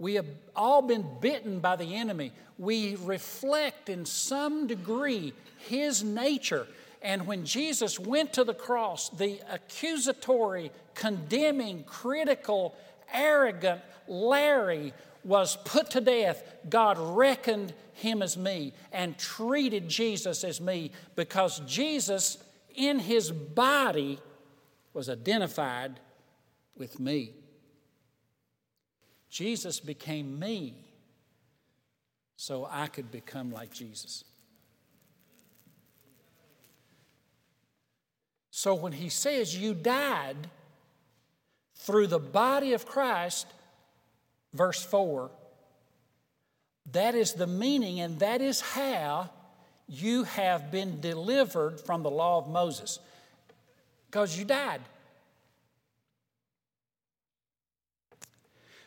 We 0.00 0.14
have 0.14 0.26
all 0.56 0.80
been 0.80 1.04
bitten 1.20 1.60
by 1.60 1.76
the 1.76 1.94
enemy. 1.94 2.32
We 2.56 2.96
reflect 2.96 3.90
in 3.90 4.06
some 4.06 4.66
degree 4.66 5.34
his 5.58 6.02
nature. 6.02 6.66
And 7.02 7.26
when 7.26 7.44
Jesus 7.44 7.98
went 7.98 8.34
to 8.34 8.44
the 8.44 8.54
cross, 8.54 9.08
the 9.08 9.40
accusatory, 9.50 10.70
condemning, 10.94 11.84
critical, 11.84 12.74
arrogant 13.12 13.80
Larry 14.06 14.92
was 15.24 15.56
put 15.64 15.90
to 15.92 16.00
death. 16.00 16.42
God 16.68 16.98
reckoned 16.98 17.72
him 17.94 18.22
as 18.22 18.36
me 18.36 18.72
and 18.92 19.16
treated 19.18 19.88
Jesus 19.88 20.44
as 20.44 20.60
me 20.60 20.92
because 21.16 21.60
Jesus, 21.60 22.38
in 22.74 22.98
his 22.98 23.30
body, 23.30 24.18
was 24.92 25.08
identified 25.08 26.00
with 26.76 26.98
me. 26.98 27.32
Jesus 29.28 29.78
became 29.78 30.38
me 30.38 30.74
so 32.36 32.66
I 32.68 32.88
could 32.88 33.10
become 33.10 33.52
like 33.52 33.72
Jesus. 33.72 34.24
So 38.60 38.74
when 38.74 38.92
he 38.92 39.08
says 39.08 39.56
you 39.56 39.72
died 39.72 40.36
through 41.76 42.08
the 42.08 42.18
body 42.18 42.74
of 42.74 42.84
Christ, 42.84 43.46
verse 44.52 44.84
4, 44.84 45.30
that 46.92 47.14
is 47.14 47.32
the 47.32 47.46
meaning 47.46 48.00
and 48.00 48.18
that 48.18 48.42
is 48.42 48.60
how 48.60 49.30
you 49.88 50.24
have 50.24 50.70
been 50.70 51.00
delivered 51.00 51.80
from 51.80 52.02
the 52.02 52.10
law 52.10 52.36
of 52.36 52.48
Moses 52.50 52.98
because 54.10 54.38
you 54.38 54.44
died. 54.44 54.82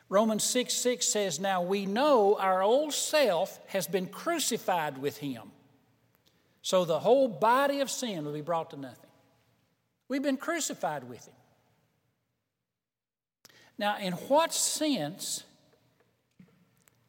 Romans 0.07 0.43
6 0.43 0.71
6 0.71 1.03
says, 1.03 1.39
Now 1.39 1.63
we 1.63 1.87
know 1.87 2.37
our 2.39 2.61
old 2.61 2.93
self 2.93 3.59
has 3.69 3.87
been 3.87 4.05
crucified 4.05 4.99
with 4.99 5.17
him. 5.17 5.51
So 6.61 6.85
the 6.85 6.99
whole 6.99 7.27
body 7.27 7.79
of 7.79 7.89
sin 7.89 8.23
will 8.23 8.33
be 8.33 8.41
brought 8.41 8.69
to 8.69 8.77
nothing. 8.77 9.02
We've 10.13 10.21
been 10.21 10.37
crucified 10.37 11.05
with 11.05 11.25
him. 11.25 11.33
Now, 13.79 13.97
in 13.97 14.13
what 14.13 14.53
sense 14.53 15.43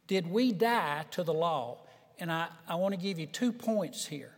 did 0.07 0.27
we 0.27 0.53
die 0.53 1.05
to 1.11 1.23
the 1.23 1.35
law? 1.35 1.81
And 2.19 2.33
I, 2.33 2.47
I 2.67 2.77
want 2.77 2.95
to 2.95 2.99
give 2.99 3.19
you 3.19 3.27
two 3.27 3.53
points 3.53 4.07
here. 4.07 4.33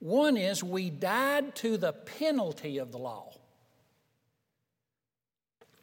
One 0.00 0.36
is 0.36 0.64
we 0.64 0.90
died 0.90 1.54
to 1.58 1.76
the 1.76 1.92
penalty 1.92 2.78
of 2.78 2.90
the 2.90 2.98
law 2.98 3.32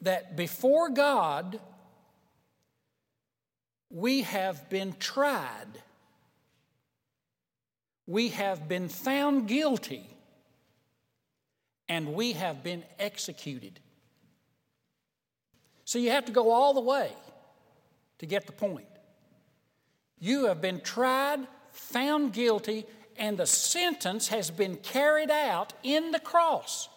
that 0.02 0.36
before 0.36 0.90
God, 0.90 1.58
we 3.88 4.20
have 4.20 4.68
been 4.68 4.94
tried, 5.00 5.68
we 8.06 8.28
have 8.30 8.68
been 8.68 8.88
found 8.88 9.48
guilty, 9.48 10.06
and 11.88 12.14
we 12.14 12.32
have 12.32 12.62
been 12.62 12.84
executed. 12.98 13.80
So 15.84 15.98
you 15.98 16.10
have 16.10 16.24
to 16.26 16.32
go 16.32 16.50
all 16.50 16.74
the 16.74 16.80
way 16.80 17.12
to 18.18 18.26
get 18.26 18.46
the 18.46 18.52
point. 18.52 18.86
You 20.18 20.46
have 20.46 20.60
been 20.60 20.80
tried, 20.80 21.40
found 21.70 22.32
guilty, 22.32 22.86
and 23.16 23.36
the 23.36 23.46
sentence 23.46 24.28
has 24.28 24.50
been 24.50 24.76
carried 24.76 25.30
out 25.30 25.72
in 25.82 26.12
the 26.12 26.20
cross. 26.20 26.88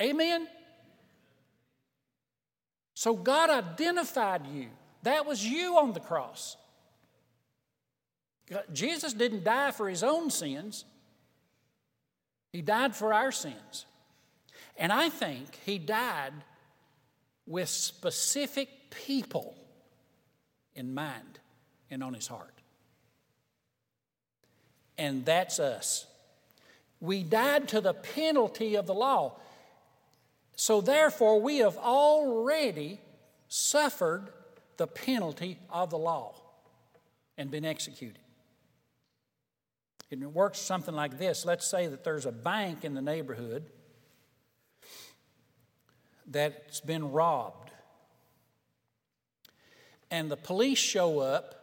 Amen? 0.00 0.48
So 2.94 3.14
God 3.14 3.50
identified 3.50 4.46
you. 4.46 4.68
That 5.02 5.26
was 5.26 5.44
you 5.44 5.78
on 5.78 5.92
the 5.92 6.00
cross. 6.00 6.56
Jesus 8.72 9.12
didn't 9.12 9.44
die 9.44 9.70
for 9.70 9.88
his 9.88 10.02
own 10.02 10.30
sins, 10.30 10.84
he 12.52 12.62
died 12.62 12.94
for 12.94 13.12
our 13.12 13.32
sins. 13.32 13.86
And 14.76 14.92
I 14.92 15.08
think 15.08 15.58
he 15.64 15.78
died 15.78 16.32
with 17.46 17.68
specific 17.68 18.68
people 18.90 19.54
in 20.74 20.94
mind 20.94 21.38
and 21.90 22.02
on 22.02 22.14
his 22.14 22.26
heart. 22.26 22.54
And 24.96 25.24
that's 25.24 25.58
us. 25.58 26.06
We 27.00 27.22
died 27.22 27.68
to 27.68 27.80
the 27.80 27.94
penalty 27.94 28.76
of 28.76 28.86
the 28.86 28.94
law. 28.94 29.38
So 30.56 30.80
therefore, 30.80 31.40
we 31.40 31.58
have 31.58 31.76
already 31.76 33.00
suffered 33.48 34.28
the 34.76 34.86
penalty 34.86 35.58
of 35.68 35.90
the 35.90 35.98
law 35.98 36.34
and 37.36 37.50
been 37.50 37.64
executed. 37.64 38.18
It 40.20 40.32
works 40.32 40.58
something 40.58 40.94
like 40.94 41.18
this. 41.18 41.46
Let's 41.46 41.66
say 41.66 41.86
that 41.86 42.04
there's 42.04 42.26
a 42.26 42.32
bank 42.32 42.84
in 42.84 42.94
the 42.94 43.00
neighborhood 43.00 43.64
that's 46.26 46.80
been 46.80 47.12
robbed. 47.12 47.70
And 50.10 50.30
the 50.30 50.36
police 50.36 50.78
show 50.78 51.20
up, 51.20 51.54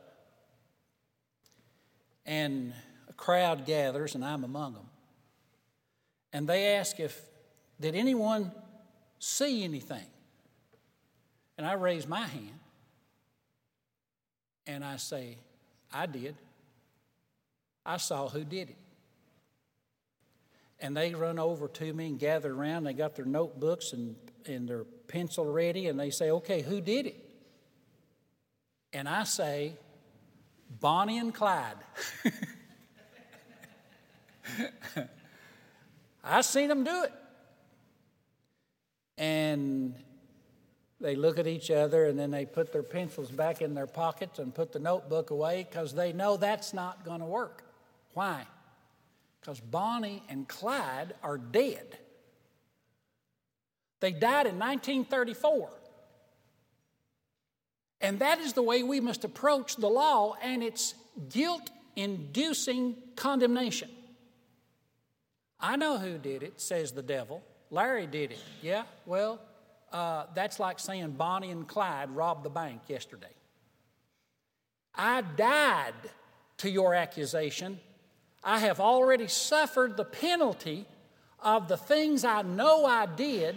and 2.25 2.73
a 3.07 3.13
crowd 3.13 3.65
gathers, 3.65 4.15
and 4.15 4.23
I'm 4.23 4.43
among 4.43 4.73
them. 4.73 4.89
And 6.31 6.47
they 6.47 6.75
ask 6.75 6.99
if, 6.99 7.19
did 7.79 7.95
anyone 7.95 8.51
see 9.19 9.63
anything? 9.63 10.05
And 11.57 11.67
I 11.67 11.73
raise 11.73 12.07
my 12.07 12.21
hand 12.21 12.59
and 14.65 14.85
I 14.85 14.95
say, 14.97 15.37
I 15.91 16.05
did. 16.05 16.35
I 17.85 17.97
saw 17.97 18.27
who 18.27 18.43
did 18.43 18.69
it. 18.69 18.77
And 20.79 20.95
they 20.95 21.13
run 21.13 21.39
over 21.39 21.67
to 21.67 21.93
me 21.93 22.07
and 22.07 22.19
gather 22.19 22.53
around. 22.53 22.85
They 22.85 22.93
got 22.93 23.15
their 23.15 23.25
notebooks 23.25 23.93
and, 23.93 24.15
and 24.45 24.67
their 24.67 24.85
pencil 25.07 25.45
ready, 25.45 25.87
and 25.87 25.99
they 25.99 26.09
say, 26.09 26.31
Okay, 26.31 26.61
who 26.61 26.79
did 26.79 27.07
it? 27.07 27.15
And 28.93 29.09
I 29.09 29.23
say, 29.23 29.73
Bonnie 30.79 31.17
and 31.17 31.33
Clyde. 31.33 31.75
I 36.23 36.41
seen 36.41 36.69
them 36.69 36.83
do 36.83 37.03
it. 37.03 37.13
And 39.17 39.95
they 41.01 41.15
look 41.15 41.39
at 41.39 41.47
each 41.47 41.71
other 41.71 42.05
and 42.05 42.17
then 42.17 42.31
they 42.31 42.45
put 42.45 42.71
their 42.71 42.83
pencils 42.83 43.31
back 43.31 43.61
in 43.61 43.73
their 43.73 43.87
pockets 43.87 44.39
and 44.39 44.53
put 44.53 44.71
the 44.71 44.79
notebook 44.79 45.29
away 45.29 45.67
because 45.69 45.93
they 45.93 46.13
know 46.13 46.37
that's 46.37 46.73
not 46.73 47.03
going 47.03 47.19
to 47.19 47.25
work. 47.25 47.63
Why? 48.13 48.45
Because 49.39 49.59
Bonnie 49.59 50.23
and 50.29 50.47
Clyde 50.47 51.13
are 51.23 51.37
dead. 51.37 51.97
They 53.99 54.11
died 54.11 54.47
in 54.47 54.57
1934. 54.57 55.69
And 58.01 58.19
that 58.19 58.39
is 58.39 58.53
the 58.53 58.63
way 58.63 58.83
we 58.83 58.99
must 58.99 59.23
approach 59.25 59.75
the 59.75 59.89
law 59.89 60.35
and 60.41 60.63
its 60.63 60.95
guilt 61.29 61.69
inducing 61.95 62.95
condemnation. 63.15 63.89
I 65.59 65.75
know 65.75 65.97
who 65.97 66.17
did 66.17 66.43
it, 66.43 66.61
says 66.61 66.93
the 66.93 67.01
devil. 67.01 67.43
Larry 67.69 68.07
did 68.07 68.31
it. 68.31 68.39
Yeah, 68.61 68.83
well, 69.05 69.41
uh, 69.91 70.25
that's 70.33 70.59
like 70.59 70.79
saying 70.79 71.11
Bonnie 71.11 71.51
and 71.51 71.67
Clyde 71.67 72.09
robbed 72.11 72.45
the 72.45 72.49
bank 72.49 72.81
yesterday. 72.87 73.27
I 74.95 75.21
died 75.21 75.93
to 76.57 76.69
your 76.69 76.93
accusation. 76.93 77.79
I 78.43 78.59
have 78.59 78.79
already 78.79 79.27
suffered 79.27 79.97
the 79.97 80.05
penalty 80.05 80.85
of 81.39 81.67
the 81.67 81.77
things 81.77 82.23
I 82.23 82.41
know 82.41 82.85
I 82.85 83.05
did, 83.05 83.55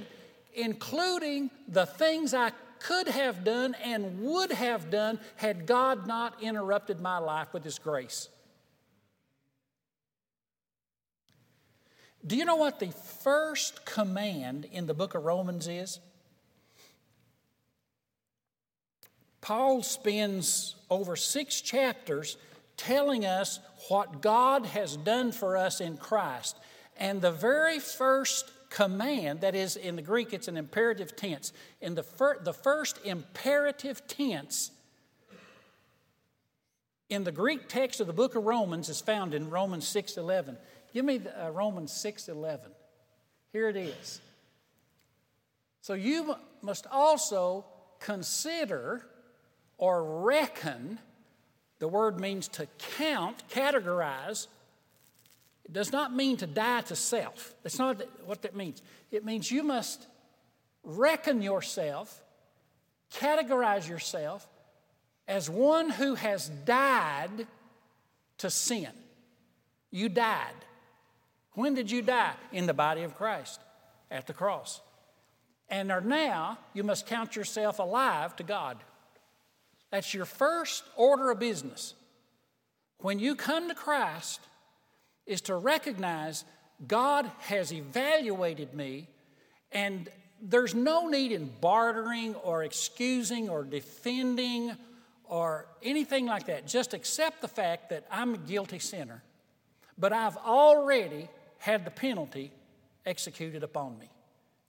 including 0.54 1.50
the 1.68 1.86
things 1.86 2.34
I 2.34 2.52
could 2.80 3.08
have 3.08 3.44
done 3.44 3.76
and 3.82 4.20
would 4.20 4.50
have 4.50 4.90
done 4.90 5.20
had 5.36 5.66
God 5.66 6.06
not 6.06 6.42
interrupted 6.42 7.00
my 7.00 7.18
life 7.18 7.52
with 7.52 7.64
His 7.64 7.78
grace. 7.78 8.28
Do 12.24 12.36
you 12.36 12.44
know 12.44 12.56
what 12.56 12.78
the 12.78 12.92
first 13.22 13.84
command 13.84 14.66
in 14.70 14.86
the 14.86 14.94
book 14.94 15.14
of 15.14 15.24
Romans 15.24 15.66
is? 15.66 15.98
Paul 19.40 19.82
spends 19.82 20.76
over 20.88 21.16
six 21.16 21.60
chapters 21.60 22.36
telling 22.76 23.26
us 23.26 23.58
what 23.88 24.20
God 24.20 24.66
has 24.66 24.96
done 24.96 25.32
for 25.32 25.56
us 25.56 25.80
in 25.80 25.96
Christ. 25.96 26.56
And 26.96 27.20
the 27.20 27.32
very 27.32 27.78
first 27.78 28.50
command, 28.70 29.40
that 29.42 29.54
is 29.54 29.76
in 29.76 29.96
the 29.96 30.02
Greek, 30.02 30.32
it's 30.32 30.48
an 30.48 30.56
imperative 30.56 31.16
tense. 31.16 31.52
In 31.80 31.94
the, 31.94 32.02
fir- 32.02 32.42
the 32.42 32.52
first 32.52 32.98
imperative 33.04 34.06
tense 34.06 34.70
in 37.12 37.24
the 37.24 37.32
Greek 37.32 37.68
text 37.68 38.00
of 38.00 38.06
the 38.06 38.12
book 38.12 38.34
of 38.34 38.44
Romans 38.44 38.88
is 38.88 39.00
found 39.00 39.34
in 39.34 39.50
Romans 39.50 39.86
6 39.86 40.16
11. 40.16 40.56
Give 40.94 41.04
me 41.04 41.18
the, 41.18 41.46
uh, 41.46 41.50
Romans 41.50 41.92
6 41.92 42.28
11. 42.28 42.70
Here 43.52 43.68
it 43.68 43.76
is. 43.76 44.20
So 45.82 45.92
you 45.92 46.34
must 46.62 46.86
also 46.90 47.66
consider 48.00 49.04
or 49.76 50.22
reckon. 50.22 50.98
The 51.82 51.88
word 51.88 52.20
means 52.20 52.46
to 52.50 52.68
count, 52.96 53.42
categorize. 53.48 54.46
It 55.64 55.72
does 55.72 55.90
not 55.90 56.14
mean 56.14 56.36
to 56.36 56.46
die 56.46 56.82
to 56.82 56.94
self. 56.94 57.56
That's 57.64 57.76
not 57.76 58.00
what 58.24 58.42
that 58.42 58.54
means. 58.54 58.80
It 59.10 59.24
means 59.24 59.50
you 59.50 59.64
must 59.64 60.06
reckon 60.84 61.42
yourself, 61.42 62.22
categorize 63.12 63.88
yourself 63.88 64.46
as 65.26 65.50
one 65.50 65.90
who 65.90 66.14
has 66.14 66.50
died 66.50 67.48
to 68.38 68.48
sin. 68.48 68.92
You 69.90 70.08
died. 70.08 70.54
When 71.54 71.74
did 71.74 71.90
you 71.90 72.00
die? 72.00 72.34
In 72.52 72.66
the 72.66 72.74
body 72.74 73.02
of 73.02 73.16
Christ 73.16 73.58
at 74.08 74.28
the 74.28 74.32
cross. 74.32 74.80
And 75.68 75.90
are 75.90 76.00
now, 76.00 76.58
you 76.74 76.84
must 76.84 77.08
count 77.08 77.34
yourself 77.34 77.80
alive 77.80 78.36
to 78.36 78.44
God. 78.44 78.78
That's 79.92 80.12
your 80.12 80.24
first 80.24 80.82
order 80.96 81.30
of 81.30 81.38
business. 81.38 81.94
When 82.98 83.20
you 83.20 83.36
come 83.36 83.68
to 83.68 83.74
Christ, 83.74 84.40
is 85.26 85.40
to 85.42 85.54
recognize 85.54 86.44
God 86.86 87.30
has 87.40 87.72
evaluated 87.72 88.74
me, 88.74 89.08
and 89.70 90.08
there's 90.40 90.74
no 90.74 91.08
need 91.08 91.32
in 91.32 91.50
bartering 91.60 92.34
or 92.36 92.64
excusing 92.64 93.48
or 93.48 93.62
defending 93.62 94.76
or 95.24 95.66
anything 95.82 96.26
like 96.26 96.46
that. 96.46 96.66
Just 96.66 96.92
accept 96.92 97.40
the 97.40 97.48
fact 97.48 97.90
that 97.90 98.04
I'm 98.10 98.34
a 98.34 98.38
guilty 98.38 98.80
sinner, 98.80 99.22
but 99.96 100.12
I've 100.12 100.36
already 100.38 101.28
had 101.58 101.84
the 101.84 101.90
penalty 101.90 102.50
executed 103.06 103.62
upon 103.62 103.98
me 103.98 104.08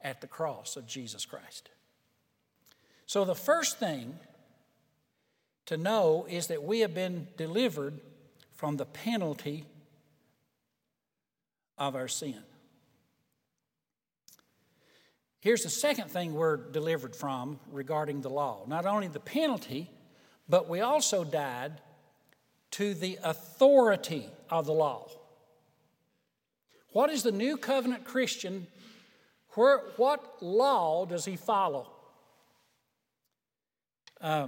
at 0.01 0.21
the 0.21 0.27
cross 0.27 0.75
of 0.75 0.85
Jesus 0.85 1.25
Christ. 1.25 1.69
So, 3.05 3.25
the 3.25 3.35
first 3.35 3.79
thing 3.79 4.17
to 5.65 5.77
know 5.77 6.25
is 6.29 6.47
that 6.47 6.63
we 6.63 6.79
have 6.79 6.93
been 6.93 7.27
delivered 7.37 7.99
from 8.55 8.77
the 8.77 8.85
penalty 8.85 9.65
of 11.77 11.95
our 11.95 12.07
sin. 12.07 12.39
Here's 15.39 15.63
the 15.63 15.69
second 15.69 16.09
thing 16.09 16.33
we're 16.33 16.57
delivered 16.57 17.15
from 17.15 17.59
regarding 17.71 18.21
the 18.21 18.29
law 18.29 18.63
not 18.67 18.85
only 18.85 19.07
the 19.07 19.19
penalty, 19.19 19.89
but 20.47 20.69
we 20.69 20.79
also 20.79 21.23
died 21.23 21.81
to 22.71 22.93
the 22.93 23.19
authority 23.23 24.29
of 24.49 24.65
the 24.65 24.73
law. 24.73 25.09
What 26.91 27.09
is 27.09 27.23
the 27.23 27.31
new 27.31 27.57
covenant 27.57 28.05
Christian? 28.05 28.67
Where, 29.55 29.79
what 29.97 30.41
law 30.41 31.05
does 31.05 31.25
he 31.25 31.35
follow? 31.35 31.91
Uh, 34.21 34.47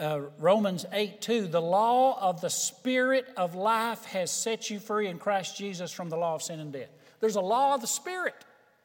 uh, 0.00 0.20
Romans 0.38 0.86
8 0.92 1.20
2, 1.20 1.46
the 1.46 1.60
law 1.60 2.18
of 2.20 2.40
the 2.40 2.50
Spirit 2.50 3.26
of 3.36 3.54
life 3.54 4.04
has 4.06 4.30
set 4.30 4.70
you 4.70 4.80
free 4.80 5.06
in 5.06 5.18
Christ 5.18 5.56
Jesus 5.56 5.92
from 5.92 6.08
the 6.08 6.16
law 6.16 6.34
of 6.34 6.42
sin 6.42 6.58
and 6.58 6.72
death. 6.72 6.90
There's 7.20 7.36
a 7.36 7.40
law 7.40 7.74
of 7.74 7.82
the 7.82 7.86
Spirit 7.86 8.34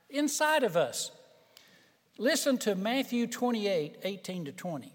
inside 0.09 0.63
of 0.63 0.75
us. 0.75 1.11
Listen 2.17 2.57
to 2.59 2.75
Matthew 2.75 3.27
28 3.27 3.97
18 4.03 4.45
to 4.45 4.51
20 4.51 4.93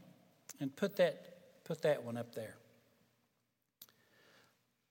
and 0.61 0.77
put 0.77 0.97
that, 0.97 1.65
put 1.65 1.83
that 1.83 2.05
one 2.05 2.17
up 2.17 2.35
there. 2.35 2.57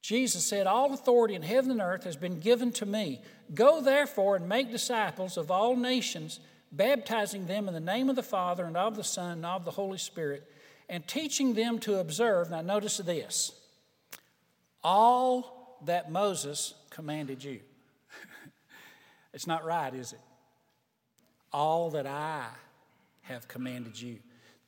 Jesus 0.02 0.46
said, 0.46 0.66
All 0.66 0.94
authority 0.94 1.36
in 1.36 1.44
heaven 1.44 1.72
and 1.72 1.82
earth 1.82 2.04
has 2.06 2.16
been 2.16 2.40
given 2.40 2.72
to 2.74 2.86
me. 2.86 3.22
Go 3.54 3.82
therefore 3.82 4.36
and 4.36 4.50
make 4.50 4.72
disciples 4.72 5.38
of 5.38 5.52
all 5.52 5.76
nations, 5.76 6.40
baptizing 6.72 7.46
them 7.46 7.68
in 7.68 7.74
the 7.74 7.80
name 7.80 8.10
of 8.10 8.16
the 8.16 8.24
Father 8.24 8.66
and 8.66 8.78
of 8.78 8.96
the 8.96 9.04
Son 9.04 9.34
and 9.34 9.46
of 9.46 9.66
the 9.66 9.72
Holy 9.72 9.98
Spirit, 9.98 10.50
and 10.90 11.08
teaching 11.08 11.54
them 11.54 11.80
to 11.80 12.00
observe. 12.00 12.50
Now, 12.50 12.62
notice 12.62 12.98
this 12.98 13.54
all 14.84 15.78
that 15.86 16.12
Moses 16.12 16.74
commanded 16.90 17.44
you. 17.44 17.60
it's 19.34 19.48
not 19.48 19.64
right, 19.64 19.94
is 19.94 20.14
it? 20.14 20.20
All 21.54 21.92
that 21.92 22.08
I 22.08 22.46
have 23.24 23.48
commanded 23.48 24.00
you. 24.02 24.18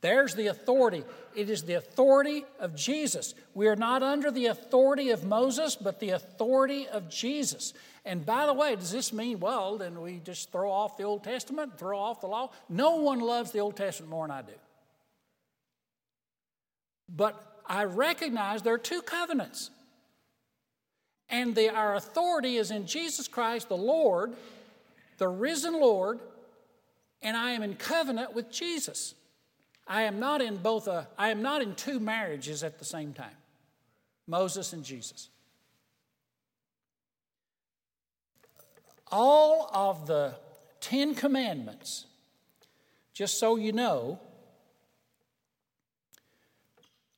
There's 0.01 0.34
the 0.34 0.47
authority. 0.47 1.03
It 1.36 1.49
is 1.49 1.63
the 1.63 1.75
authority 1.75 2.43
of 2.60 2.75
Jesus. 2.75 3.36
We 3.53 3.67
are 3.67 3.75
not 3.75 4.01
under 4.01 4.31
the 4.31 4.47
authority 4.47 5.12
of 5.12 5.23
Moses, 5.23 5.75
but 5.75 5.99
the 5.99 6.10
authority 6.12 6.88
of 6.88 7.07
Jesus. 7.07 7.73
And 8.03 8.25
by 8.25 8.47
the 8.47 8.53
way, 8.53 8.75
does 8.75 8.91
this 8.91 9.13
mean, 9.13 9.39
well, 9.39 9.77
then 9.77 10.01
we 10.01 10.19
just 10.23 10.51
throw 10.51 10.71
off 10.71 10.97
the 10.97 11.03
Old 11.03 11.23
Testament, 11.23 11.77
throw 11.77 11.99
off 11.99 12.19
the 12.21 12.27
law? 12.27 12.49
No 12.67 12.95
one 12.95 13.19
loves 13.19 13.51
the 13.51 13.60
Old 13.60 13.77
Testament 13.77 14.10
more 14.10 14.27
than 14.27 14.36
I 14.38 14.41
do. 14.41 14.53
But 17.13 17.62
I 17.65 17.84
recognize 17.84 18.62
there 18.62 18.74
are 18.74 18.80
two 18.80 19.02
covenants. 19.02 19.69
And 21.30 21.56
the, 21.56 21.69
our 21.74 21.95
authority 21.95 22.58
is 22.58 22.71
in 22.71 22.86
Jesus 22.86 23.28
Christ, 23.28 23.69
the 23.69 23.78
Lord, 23.78 24.34
the 25.17 25.28
risen 25.28 25.74
Lord, 25.74 26.19
and 27.21 27.38
I 27.38 27.52
am 27.52 27.63
in 27.63 27.76
covenant 27.76 28.34
with 28.34 28.52
Jesus. 28.52 29.15
I 29.88 30.04
am 30.04 30.19
not 30.19 30.41
in 30.41 30.58
both 30.58 30.88
a, 30.88 31.08
I 31.17 31.30
am 31.30 31.41
not 31.41 31.62
in 31.62 31.76
two 31.76 32.00
marriages 32.00 32.63
at 32.63 32.80
the 32.80 32.86
same 32.86 33.13
time. 33.13 33.36
Moses 34.28 34.74
and 34.74 34.84
Jesus. 34.84 35.30
All 39.12 39.69
of 39.74 40.08
the 40.08 40.36
Ten 40.80 41.15
Commandments, 41.15 42.06
just 43.13 43.39
so 43.39 43.58
you 43.58 43.74
know, 43.74 44.19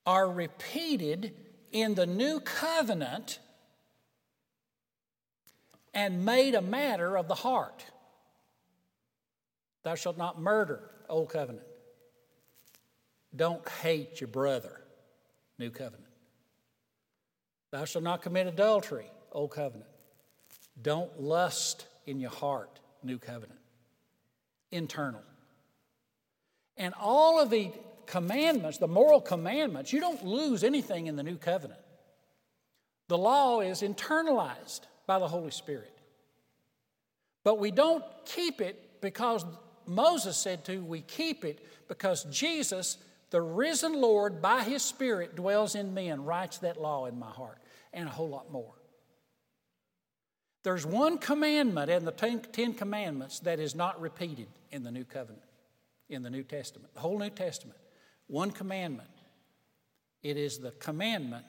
are 0.06 0.30
repeated 0.30 1.34
in 1.72 1.96
the 1.96 2.06
new 2.06 2.39
covenant 2.39 3.39
and 5.94 6.26
made 6.26 6.56
a 6.56 6.62
matter 6.62 7.18
of 7.18 7.28
the 7.28 7.36
heart. 7.36 7.86
Thou 9.84 9.96
shalt 9.96 10.18
not 10.18 10.39
murder, 10.39 10.82
Old 11.10 11.30
Covenant. 11.30 11.66
Don't 13.36 13.68
hate 13.68 14.22
your 14.22 14.28
brother, 14.28 14.82
New 15.60 15.70
Covenant. 15.70 16.06
Thou 17.72 17.86
shalt 17.86 18.04
not 18.04 18.22
commit 18.22 18.48
adultery, 18.48 19.10
Old 19.32 19.52
Covenant. 19.52 19.89
Don't 20.82 21.22
lust 21.22 21.88
in 22.06 22.20
your 22.20 22.30
heart, 22.32 22.80
New 23.04 23.18
Covenant. 23.18 23.60
Internal. 24.72 25.22
And 26.78 26.94
all 27.00 27.39
of 27.39 27.50
the 27.50 27.72
commandments, 28.06 28.78
the 28.78 28.88
moral 28.88 29.22
commandments, 29.22 29.94
you 29.94 30.00
don't 30.00 30.24
lose 30.26 30.63
anything 30.63 31.08
in 31.08 31.16
the 31.16 31.24
New 31.24 31.38
Covenant. 31.38 31.80
The 33.10 33.18
law 33.18 33.62
is 33.62 33.82
internalized 33.82 34.82
by 35.06 35.20
the 35.20 35.28
Holy 35.28 35.52
Spirit. 35.52 35.92
But 37.44 37.60
we 37.60 37.72
don't 37.72 38.04
keep 38.26 38.62
it 38.62 39.02
because 39.02 39.46
Moses 39.86 40.38
said 40.38 40.63
to, 40.66 40.84
we 40.84 41.02
keep 41.02 41.44
it 41.44 41.66
because 41.88 42.24
Jesus 42.26 42.98
the 43.34 43.42
risen 43.42 44.00
Lord, 44.00 44.44
by 44.44 44.62
His 44.62 44.84
Spirit, 44.84 45.36
dwells 45.36 45.74
in 45.74 45.92
me 45.92 46.10
and 46.10 46.28
writes 46.28 46.60
that 46.60 46.80
law 46.80 47.08
in 47.08 47.18
my 47.18 47.32
heart, 47.32 47.58
and 47.92 48.08
a 48.08 48.12
whole 48.12 48.30
lot 48.30 48.52
more. 48.52 48.76
There's 50.63 50.86
one 50.86 51.18
commandment 51.18 51.89
in 51.89 52.06
the 52.06 52.12
Ten 52.12 52.76
Commandments 52.76 53.39
that 53.39 53.60
is 53.60 53.74
not 53.74 54.00
repeated 54.00 54.46
in 54.70 54.84
the 54.84 54.92
New 54.92 55.04
Covenant, 55.04 55.42
in 56.10 56.22
the 56.22 56.30
New 56.30 56.44
Testament, 56.44 56.94
the 56.94 57.00
whole 57.00 57.18
New 57.18 57.32
Testament. 57.32 57.80
One 58.34 58.50
commandment. 58.50 59.12
It 60.24 60.38
is 60.38 60.58
the 60.58 60.72
commandment 60.72 61.46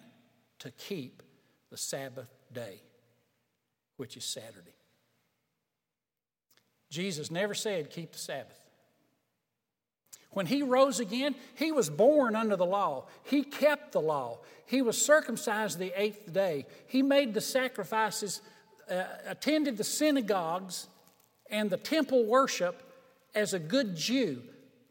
to 0.58 0.70
keep 0.70 1.22
the 1.70 1.78
Sabbath 1.78 2.28
day, 2.52 2.82
which 3.96 4.18
is 4.18 4.24
Saturday. 4.26 4.76
Jesus 6.90 7.30
never 7.30 7.54
said, 7.54 7.88
keep 7.88 8.12
the 8.12 8.18
Sabbath. 8.18 8.62
When 10.32 10.44
he 10.44 10.62
rose 10.62 11.00
again, 11.00 11.34
he 11.54 11.72
was 11.72 11.88
born 11.88 12.36
under 12.36 12.54
the 12.54 12.66
law. 12.66 13.06
He 13.22 13.44
kept 13.44 13.92
the 13.92 14.02
law. 14.02 14.40
He 14.66 14.82
was 14.82 15.00
circumcised 15.00 15.78
the 15.78 15.98
eighth 15.98 16.34
day. 16.34 16.66
He 16.86 17.02
made 17.02 17.32
the 17.32 17.40
sacrifices, 17.40 18.42
uh, 18.90 19.04
attended 19.24 19.78
the 19.78 19.84
synagogues 19.84 20.88
and 21.48 21.70
the 21.70 21.78
temple 21.78 22.26
worship 22.26 22.82
as 23.34 23.54
a 23.54 23.58
good 23.58 23.96
Jew. 23.96 24.42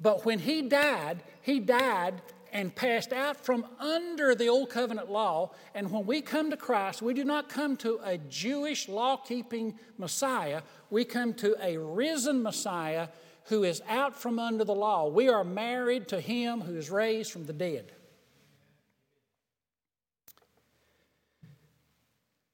But 0.03 0.25
when 0.25 0.39
he 0.39 0.61
died, 0.61 1.23
he 1.41 1.61
died 1.61 2.21
and 2.51 2.75
passed 2.75 3.13
out 3.13 3.37
from 3.37 3.65
under 3.79 4.35
the 4.35 4.49
old 4.49 4.69
covenant 4.69 5.09
law. 5.09 5.51
And 5.73 5.89
when 5.89 6.05
we 6.05 6.21
come 6.21 6.51
to 6.51 6.57
Christ, 6.57 7.01
we 7.01 7.13
do 7.13 7.23
not 7.23 7.47
come 7.47 7.77
to 7.77 7.99
a 8.03 8.17
Jewish 8.17 8.89
law 8.89 9.15
keeping 9.15 9.79
Messiah, 9.97 10.61
we 10.89 11.05
come 11.05 11.33
to 11.35 11.55
a 11.61 11.77
risen 11.77 12.43
Messiah 12.43 13.07
who 13.45 13.63
is 13.63 13.81
out 13.87 14.15
from 14.15 14.39
under 14.39 14.65
the 14.65 14.75
law. 14.75 15.07
We 15.07 15.29
are 15.29 15.43
married 15.43 16.09
to 16.09 16.19
him 16.19 16.61
who 16.61 16.75
is 16.75 16.89
raised 16.89 17.31
from 17.31 17.45
the 17.45 17.53
dead. 17.53 17.93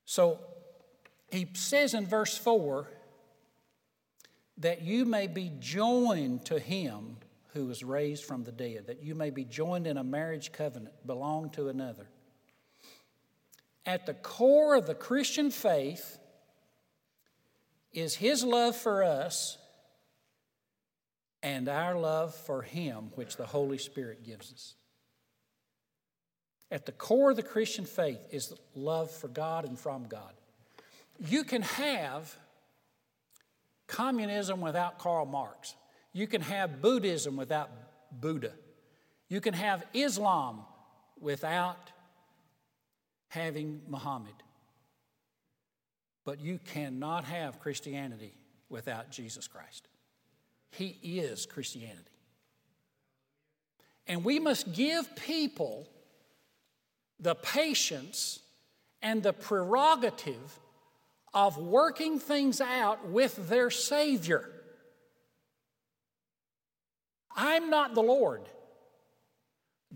So 0.05 0.39
he 1.31 1.47
says 1.53 1.95
in 1.95 2.05
verse 2.05 2.37
4 2.37 2.87
that 4.57 4.81
you 4.81 5.05
may 5.05 5.27
be 5.27 5.51
joined 5.59 6.45
to 6.45 6.59
him 6.59 7.17
who 7.53 7.65
was 7.65 7.83
raised 7.83 8.25
from 8.25 8.43
the 8.43 8.51
dead, 8.51 8.87
that 8.87 9.03
you 9.03 9.15
may 9.15 9.29
be 9.29 9.43
joined 9.43 9.87
in 9.87 9.97
a 9.97 10.03
marriage 10.03 10.51
covenant, 10.51 10.93
belong 11.05 11.49
to 11.51 11.67
another. 11.67 12.07
At 13.85 14.05
the 14.05 14.13
core 14.13 14.75
of 14.75 14.85
the 14.85 14.95
Christian 14.95 15.49
faith 15.49 16.19
is 17.91 18.15
his 18.15 18.43
love 18.43 18.75
for 18.75 19.03
us 19.03 19.57
and 21.41 21.67
our 21.67 21.97
love 21.97 22.35
for 22.35 22.61
him, 22.61 23.11
which 23.15 23.37
the 23.37 23.45
Holy 23.45 23.77
Spirit 23.77 24.23
gives 24.23 24.53
us. 24.53 24.73
At 26.71 26.85
the 26.85 26.91
core 26.91 27.31
of 27.31 27.35
the 27.35 27.43
Christian 27.43 27.85
faith 27.85 28.19
is 28.31 28.53
love 28.75 29.09
for 29.09 29.27
God 29.27 29.65
and 29.65 29.79
from 29.79 30.07
God. 30.07 30.33
You 31.19 31.43
can 31.43 31.63
have 31.63 32.37
communism 33.87 34.61
without 34.61 34.99
Karl 34.99 35.25
Marx. 35.25 35.75
You 36.13 36.27
can 36.27 36.41
have 36.41 36.81
Buddhism 36.81 37.35
without 37.37 37.69
Buddha. 38.11 38.51
You 39.27 39.41
can 39.41 39.53
have 39.53 39.85
Islam 39.93 40.61
without 41.19 41.91
having 43.29 43.81
Muhammad. 43.87 44.33
But 46.25 46.39
you 46.39 46.59
cannot 46.73 47.25
have 47.25 47.59
Christianity 47.59 48.33
without 48.69 49.11
Jesus 49.11 49.47
Christ. 49.47 49.87
He 50.71 50.97
is 51.03 51.45
Christianity. 51.45 52.03
And 54.07 54.23
we 54.23 54.39
must 54.39 54.73
give 54.73 55.15
people 55.15 55.87
the 57.19 57.35
patience 57.35 58.39
and 59.01 59.21
the 59.21 59.33
prerogative 59.33 60.59
of 61.33 61.57
working 61.57 62.19
things 62.19 62.59
out 62.59 63.07
with 63.07 63.49
their 63.49 63.69
Savior. 63.69 64.49
I'm 67.35 67.69
not 67.69 67.95
the 67.95 68.01
Lord. 68.01 68.41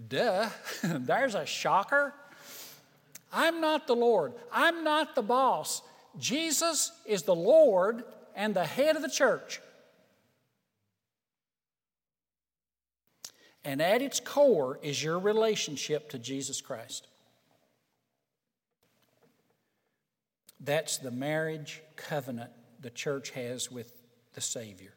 Duh, 0.08 0.50
there's 0.84 1.36
a 1.36 1.46
shocker. 1.46 2.14
I'm 3.32 3.62
not 3.62 3.88
the 3.88 3.96
Lord. 3.96 4.34
I'm 4.52 4.84
not 4.84 5.16
the 5.16 5.22
boss. 5.22 5.82
Jesus 6.20 6.92
is 7.06 7.24
the 7.24 7.36
Lord 7.36 8.04
and 8.36 8.54
the 8.54 8.66
head 8.66 8.96
of 8.96 9.02
the 9.02 9.10
church. 9.10 9.60
And 13.66 13.82
at 13.82 14.02
its 14.02 14.20
core 14.20 14.78
is 14.82 15.02
your 15.02 15.18
relationship 15.20 16.10
to 16.10 16.20
Jesus 16.20 16.62
Christ. 16.62 17.08
That's 20.60 20.98
the 20.98 21.12
marriage 21.12 21.82
covenant 21.96 22.52
the 22.80 22.90
church 22.90 23.32
has 23.32 23.72
with 23.72 23.92
the 24.34 24.42
Savior. 24.42 24.94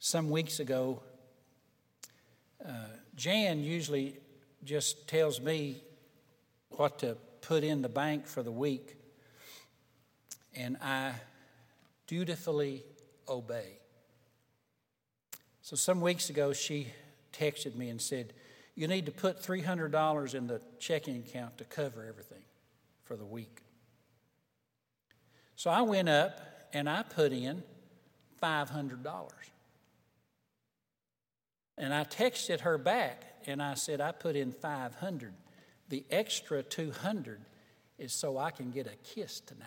Some 0.00 0.30
weeks 0.30 0.60
ago, 0.60 1.02
uh, 2.66 2.72
Jan 3.14 3.62
usually 3.62 4.16
just 4.64 5.06
tells 5.06 5.40
me 5.40 5.82
what 6.70 6.98
to 7.00 7.16
put 7.42 7.62
in 7.62 7.82
the 7.82 7.88
bank 7.88 8.26
for 8.26 8.42
the 8.42 8.50
week, 8.50 8.96
and 10.54 10.78
I 10.82 11.12
dutifully 12.06 12.82
obey. 13.28 13.78
So, 15.62 15.76
some 15.76 16.00
weeks 16.00 16.30
ago, 16.30 16.54
she 16.54 16.88
texted 17.32 17.76
me 17.76 17.90
and 17.90 18.00
said, 18.00 18.32
You 18.74 18.88
need 18.88 19.04
to 19.06 19.12
put 19.12 19.42
$300 19.42 20.34
in 20.34 20.46
the 20.46 20.62
checking 20.78 21.18
account 21.18 21.58
to 21.58 21.64
cover 21.64 22.06
everything 22.08 22.42
for 23.04 23.16
the 23.16 23.26
week. 23.26 23.60
So 25.56 25.68
I 25.70 25.82
went 25.82 26.08
up 26.08 26.40
and 26.72 26.88
I 26.88 27.02
put 27.02 27.32
in 27.32 27.62
$500. 28.42 29.28
And 31.80 31.92
I 31.94 32.04
texted 32.04 32.60
her 32.60 32.76
back 32.76 33.24
and 33.46 33.62
I 33.62 33.72
said, 33.72 34.02
I 34.02 34.12
put 34.12 34.36
in 34.36 34.52
500. 34.52 35.32
The 35.88 36.04
extra 36.10 36.62
200 36.62 37.40
is 37.98 38.12
so 38.12 38.36
I 38.36 38.50
can 38.50 38.70
get 38.70 38.86
a 38.86 38.96
kiss 39.02 39.40
tonight. 39.40 39.66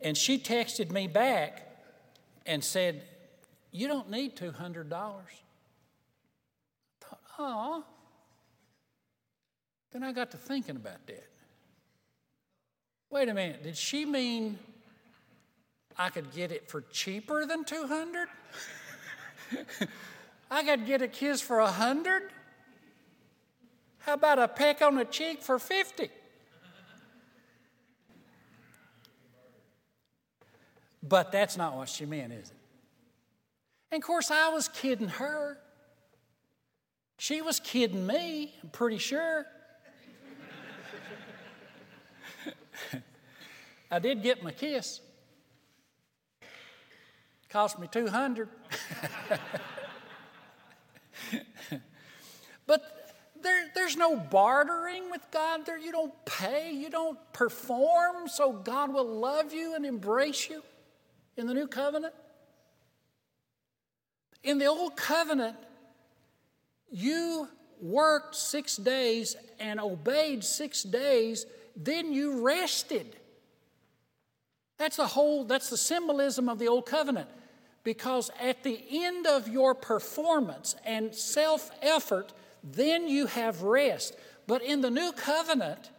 and 0.00 0.18
she 0.18 0.36
texted 0.36 0.90
me 0.90 1.06
back 1.06 1.78
and 2.44 2.64
said, 2.64 3.04
You 3.70 3.86
don't 3.86 4.10
need 4.10 4.34
$200. 4.36 4.92
I 4.92 5.22
thought. 7.36 7.84
Then 9.92 10.02
I 10.02 10.10
got 10.10 10.32
to 10.32 10.36
thinking 10.36 10.74
about 10.74 11.06
that. 11.06 11.35
Wait 13.10 13.28
a 13.28 13.34
minute, 13.34 13.62
did 13.62 13.76
she 13.76 14.04
mean 14.04 14.58
I 15.96 16.08
could 16.08 16.32
get 16.32 16.50
it 16.50 16.68
for 16.68 16.80
cheaper 16.92 17.46
than 17.46 17.64
200? 17.64 18.28
I 20.50 20.64
could 20.64 20.86
get 20.86 21.02
a 21.02 21.08
kiss 21.08 21.40
for 21.40 21.60
100? 21.60 22.30
How 23.98 24.14
about 24.14 24.38
a 24.38 24.48
peck 24.48 24.82
on 24.82 24.96
the 24.96 25.04
cheek 25.04 25.42
for 25.42 25.58
50? 25.58 26.10
But 31.02 31.30
that's 31.30 31.56
not 31.56 31.76
what 31.76 31.88
she 31.88 32.04
meant, 32.06 32.32
is 32.32 32.50
it? 32.50 32.56
And 33.92 34.02
of 34.02 34.06
course, 34.06 34.30
I 34.30 34.48
was 34.48 34.68
kidding 34.68 35.08
her. 35.08 35.58
She 37.18 37.40
was 37.40 37.60
kidding 37.60 38.06
me, 38.06 38.54
I'm 38.62 38.70
pretty 38.70 38.98
sure. 38.98 39.46
I 43.90 43.98
did 43.98 44.22
get 44.22 44.42
my 44.42 44.52
kiss. 44.52 45.00
Cost 47.48 47.78
me 47.78 47.88
200. 47.90 48.48
but 52.66 53.14
there, 53.40 53.66
there's 53.74 53.96
no 53.96 54.16
bartering 54.16 55.10
with 55.10 55.22
God 55.30 55.64
there. 55.64 55.78
You 55.78 55.92
don't 55.92 56.12
pay, 56.24 56.72
you 56.72 56.90
don't 56.90 57.18
perform, 57.32 58.28
so 58.28 58.52
God 58.52 58.92
will 58.92 59.06
love 59.06 59.52
you 59.52 59.74
and 59.74 59.86
embrace 59.86 60.50
you 60.50 60.62
in 61.36 61.46
the 61.46 61.54
new 61.54 61.66
covenant. 61.66 62.14
In 64.42 64.58
the 64.58 64.66
old 64.66 64.96
covenant, 64.96 65.56
you 66.90 67.48
worked 67.80 68.34
six 68.34 68.76
days 68.76 69.36
and 69.58 69.80
obeyed 69.80 70.44
six 70.44 70.82
days, 70.82 71.46
then 71.76 72.12
you 72.12 72.42
rested. 72.42 73.16
That's 74.78 74.96
the 74.96 75.06
whole, 75.06 75.44
that's 75.44 75.70
the 75.70 75.76
symbolism 75.76 76.48
of 76.48 76.58
the 76.58 76.68
old 76.68 76.86
covenant. 76.86 77.28
Because 77.84 78.30
at 78.40 78.64
the 78.64 78.82
end 78.90 79.26
of 79.26 79.46
your 79.46 79.74
performance 79.74 80.74
and 80.84 81.14
self 81.14 81.70
effort, 81.82 82.32
then 82.64 83.06
you 83.06 83.26
have 83.26 83.62
rest. 83.62 84.16
But 84.46 84.62
in 84.62 84.80
the 84.80 84.90
new 84.90 85.12
covenant, 85.12 85.90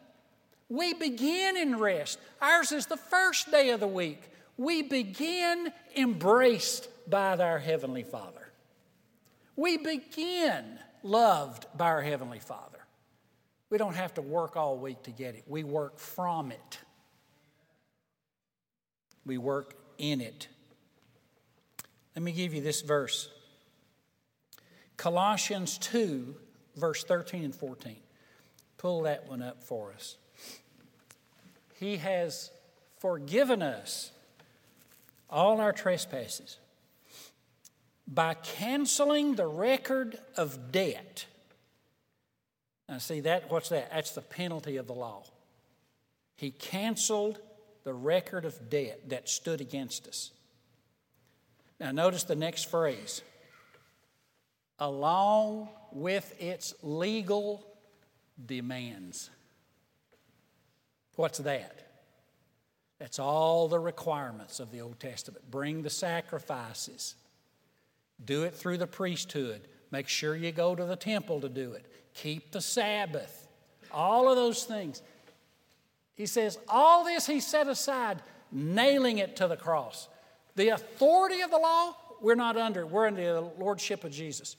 we 0.69 0.93
begin 0.93 1.55
in 1.55 1.79
rest. 1.79 2.19
Ours 2.41 2.71
is 2.71 2.87
the 2.87 2.97
first 2.97 3.51
day 3.51 3.69
of 3.69 3.79
the 3.79 3.87
week. 3.87 4.21
We 4.57 4.81
begin 4.81 5.71
embraced 5.95 6.89
by 7.09 7.37
our 7.37 7.59
Heavenly 7.59 8.03
Father. 8.03 8.51
We 9.55 9.77
begin 9.77 10.79
loved 11.03 11.67
by 11.77 11.85
our 11.85 12.01
Heavenly 12.01 12.39
Father. 12.39 12.79
We 13.69 13.77
don't 13.77 13.95
have 13.95 14.13
to 14.15 14.21
work 14.21 14.55
all 14.55 14.77
week 14.77 15.03
to 15.03 15.11
get 15.11 15.35
it, 15.35 15.43
we 15.47 15.63
work 15.63 15.99
from 15.99 16.51
it. 16.51 16.79
We 19.25 19.37
work 19.37 19.73
in 19.97 20.21
it. 20.21 20.47
Let 22.15 22.23
me 22.23 22.31
give 22.31 22.53
you 22.53 22.61
this 22.61 22.81
verse 22.81 23.29
Colossians 24.95 25.77
2, 25.77 26.35
verse 26.75 27.03
13 27.03 27.43
and 27.43 27.53
14. 27.53 27.95
Pull 28.77 29.03
that 29.03 29.27
one 29.27 29.41
up 29.41 29.63
for 29.63 29.93
us. 29.93 30.17
He 31.75 31.97
has 31.97 32.51
forgiven 32.99 33.61
us 33.61 34.11
all 35.29 35.61
our 35.61 35.73
trespasses 35.73 36.57
by 38.07 38.33
canceling 38.33 39.35
the 39.35 39.45
record 39.45 40.17
of 40.35 40.71
debt. 40.71 41.25
Now, 42.89 42.99
see 42.99 43.19
that? 43.21 43.51
What's 43.51 43.69
that? 43.69 43.91
That's 43.91 44.11
the 44.11 44.21
penalty 44.21 44.77
of 44.77 44.87
the 44.87 44.93
law. 44.93 45.23
He 46.35 46.51
canceled 46.51 47.39
the 47.83 47.93
record 47.93 48.45
of 48.45 48.69
debt 48.69 49.09
that 49.09 49.27
stood 49.27 49.61
against 49.61 50.07
us. 50.07 50.31
Now, 51.79 51.91
notice 51.91 52.23
the 52.23 52.35
next 52.35 52.69
phrase 52.69 53.21
along 54.79 55.69
with 55.91 56.35
its 56.39 56.73
legal 56.83 57.65
demands. 58.45 59.29
What's 61.15 61.39
that? 61.39 61.87
That's 62.99 63.19
all 63.19 63.67
the 63.67 63.79
requirements 63.79 64.59
of 64.59 64.71
the 64.71 64.81
Old 64.81 64.99
Testament. 64.99 65.49
Bring 65.49 65.81
the 65.81 65.89
sacrifices, 65.89 67.15
do 68.23 68.43
it 68.43 68.53
through 68.53 68.77
the 68.77 68.87
priesthood. 68.87 69.67
Make 69.89 70.07
sure 70.07 70.35
you 70.35 70.51
go 70.51 70.75
to 70.75 70.85
the 70.85 70.95
temple 70.95 71.41
to 71.41 71.49
do 71.49 71.73
it. 71.73 71.85
Keep 72.21 72.51
the 72.51 72.61
Sabbath, 72.61 73.47
all 73.91 74.29
of 74.29 74.35
those 74.35 74.63
things. 74.63 75.01
He 76.15 76.25
says, 76.25 76.57
all 76.67 77.05
this 77.05 77.27
he 77.27 77.39
set 77.39 77.67
aside, 77.67 78.21
nailing 78.51 79.19
it 79.19 79.35
to 79.37 79.47
the 79.47 79.57
cross. 79.57 80.07
The 80.55 80.69
authority 80.69 81.41
of 81.41 81.51
the 81.51 81.57
law, 81.57 81.95
we're 82.21 82.35
not 82.35 82.57
under. 82.57 82.85
We're 82.85 83.07
under 83.07 83.33
the 83.33 83.41
lordship 83.41 84.03
of 84.03 84.11
Jesus. 84.11 84.55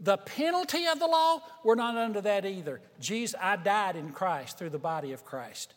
The 0.00 0.18
penalty 0.18 0.86
of 0.86 0.98
the 0.98 1.06
law, 1.06 1.40
we're 1.64 1.76
not 1.76 1.96
under 1.96 2.20
that 2.20 2.44
either. 2.44 2.80
Jesus, 3.00 3.38
I 3.40 3.56
died 3.56 3.96
in 3.96 4.10
Christ 4.10 4.58
through 4.58 4.70
the 4.70 4.78
body 4.78 5.12
of 5.12 5.24
Christ. 5.24 5.74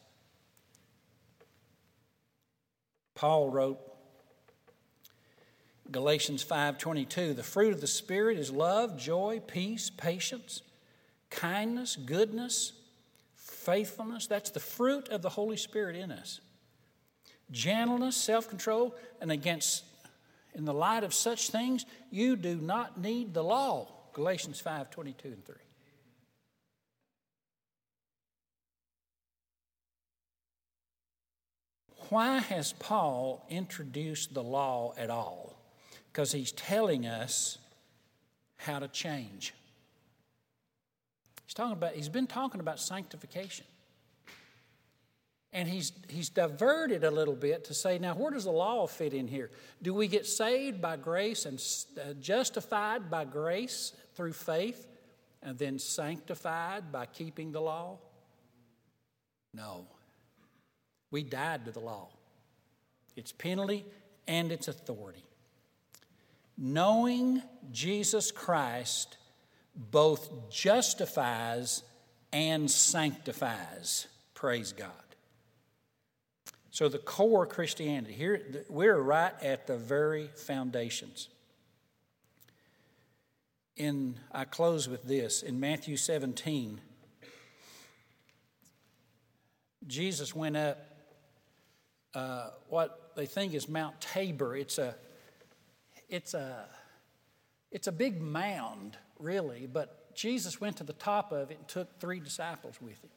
Paul 3.16 3.50
wrote 3.50 3.80
Galatians 5.92 6.44
5:22, 6.44 7.36
the 7.36 7.44
fruit 7.44 7.74
of 7.74 7.82
the 7.82 7.88
spirit 7.88 8.38
is 8.38 8.52
love, 8.52 8.98
joy, 8.98 9.42
peace, 9.46 9.90
patience, 9.90 10.62
kindness, 11.30 11.96
goodness, 11.96 12.74
faithfulness. 13.36 14.28
That's 14.28 14.50
the 14.50 14.60
fruit 14.60 15.10
of 15.10 15.22
the 15.22 15.30
Holy 15.30 15.58
Spirit 15.58 15.96
in 15.96 16.12
us. 16.12 16.42
Gentleness, 17.52 18.16
self-control, 18.16 18.96
and 19.22 19.32
against 19.32 19.84
in 20.54 20.66
the 20.66 20.74
light 20.74 21.04
of 21.04 21.14
such 21.14 21.50
things, 21.50 21.86
you 22.10 22.36
do 22.36 22.56
not 22.56 23.00
need 23.00 23.34
the 23.34 23.44
law. 23.44 23.88
Galatians 24.14 24.62
5:22 24.62 25.26
and 25.26 25.46
3. 25.46 25.56
Why 32.10 32.40
has 32.40 32.74
Paul 32.74 33.46
introduced 33.50 34.34
the 34.34 34.44
law 34.44 34.96
at 34.98 35.12
all? 35.12 35.56
Because 36.12 36.32
he's 36.32 36.52
telling 36.52 37.06
us 37.06 37.60
how 38.58 38.80
to 38.80 38.88
change. 38.88 39.54
He's 41.50 41.56
talking 41.56 41.74
about, 41.74 41.96
he's 41.96 42.10
been 42.10 42.28
talking 42.28 42.62
about 42.62 42.80
sanctification. 42.80 43.66
And 45.52 45.68
he's, 45.68 45.92
he's 46.08 46.30
diverted 46.30 47.04
a 47.04 47.10
little 47.10 47.34
bit 47.34 47.64
to 47.66 47.74
say, 47.74 47.98
now, 47.98 48.14
where 48.14 48.30
does 48.30 48.44
the 48.44 48.52
law 48.52 48.86
fit 48.86 49.16
in 49.16 49.28
here? 49.28 49.50
Do 49.82 49.96
we 49.96 50.08
get 50.08 50.28
saved 50.28 50.80
by 50.80 50.98
grace 50.98 51.48
and 51.48 51.60
uh, 52.00 52.14
justified 52.20 53.10
by 53.10 53.26
grace 53.26 53.94
through 54.14 54.34
faith 54.34 54.86
and 55.42 55.58
then 55.58 55.80
sanctified 55.80 56.92
by 56.92 57.08
keeping 57.08 57.52
the 57.52 57.62
law? 57.62 57.98
No. 59.52 59.88
We 61.10 61.24
died 61.24 61.66
to 61.66 61.72
the 61.72 61.80
law, 61.80 62.10
its 63.16 63.32
penalty 63.32 63.86
and 64.28 64.52
its 64.52 64.68
authority. 64.68 65.24
Knowing 66.56 67.42
Jesus 67.72 68.30
Christ 68.32 69.18
both 69.80 70.50
justifies 70.50 71.84
and 72.34 72.70
sanctifies. 72.70 74.08
Praise 74.34 74.74
God. 74.74 74.92
So, 76.72 76.88
the 76.88 77.00
core 77.00 77.44
of 77.44 77.50
Christianity, 77.50 78.14
here 78.14 78.66
we're 78.70 79.00
right 79.00 79.34
at 79.42 79.68
the 79.68 79.78
very 79.78 80.28
foundations. 80.36 81.30
In, 83.76 84.16
I 84.32 84.44
close 84.44 84.88
with 84.88 85.04
this 85.04 85.42
in 85.42 85.60
Matthew 85.60 85.98
17, 85.98 86.80
Jesus 89.88 90.36
went 90.36 90.58
up 90.58 90.86
uh, 92.14 92.50
what 92.68 93.14
they 93.16 93.26
think 93.26 93.54
is 93.54 93.68
Mount 93.68 94.00
Tabor. 94.02 94.56
It's 94.56 94.78
a, 94.78 94.96
it's 96.10 96.34
a, 96.34 96.66
it's 97.72 97.88
a 97.88 97.92
big 97.92 98.22
mound, 98.22 98.98
really, 99.20 99.68
but 99.72 100.16
Jesus 100.16 100.60
went 100.60 100.78
to 100.78 100.84
the 100.84 100.94
top 100.94 101.32
of 101.32 101.52
it 101.52 101.58
and 101.58 101.68
took 101.68 102.00
three 102.00 102.20
disciples 102.20 102.76
with 102.82 103.02
him. 103.04 103.10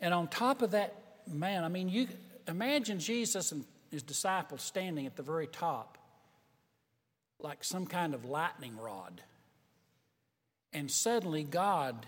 And 0.00 0.14
on 0.14 0.28
top 0.28 0.62
of 0.62 0.72
that 0.72 0.94
man, 1.26 1.64
I 1.64 1.68
mean, 1.68 1.88
you 1.88 2.08
imagine 2.48 2.98
Jesus 2.98 3.52
and 3.52 3.64
his 3.90 4.02
disciples 4.02 4.62
standing 4.62 5.06
at 5.06 5.16
the 5.16 5.22
very 5.22 5.46
top, 5.46 5.98
like 7.40 7.64
some 7.64 7.86
kind 7.86 8.14
of 8.14 8.24
lightning 8.24 8.76
rod. 8.76 9.22
And 10.72 10.90
suddenly 10.90 11.44
God 11.44 12.06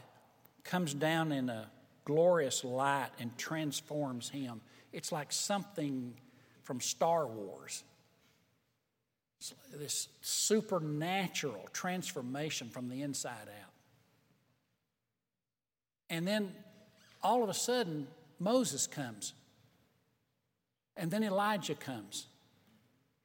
comes 0.65 0.93
down 0.93 1.33
in 1.33 1.49
a 1.49 1.71
glorious 2.05 2.65
light 2.65 3.11
and 3.19 3.37
transforms 3.39 4.29
him. 4.29 4.61
It's 4.93 5.13
like 5.13 5.33
something 5.33 6.15
from 6.63 6.81
Star 6.81 7.27
Wars. 7.27 7.85
This 9.73 10.09
supernatural 10.21 11.69
transformation 11.73 12.69
from 12.69 12.89
the 12.89 13.03
inside 13.03 13.49
out. 13.63 13.73
And 16.11 16.27
then 16.27 16.53
all 17.23 17.43
of 17.43 17.49
a 17.49 17.55
sudden, 17.55 18.09
Moses 18.39 18.87
comes. 18.87 19.35
And 20.97 21.11
then 21.11 21.23
Elijah 21.23 21.75
comes. 21.75 22.27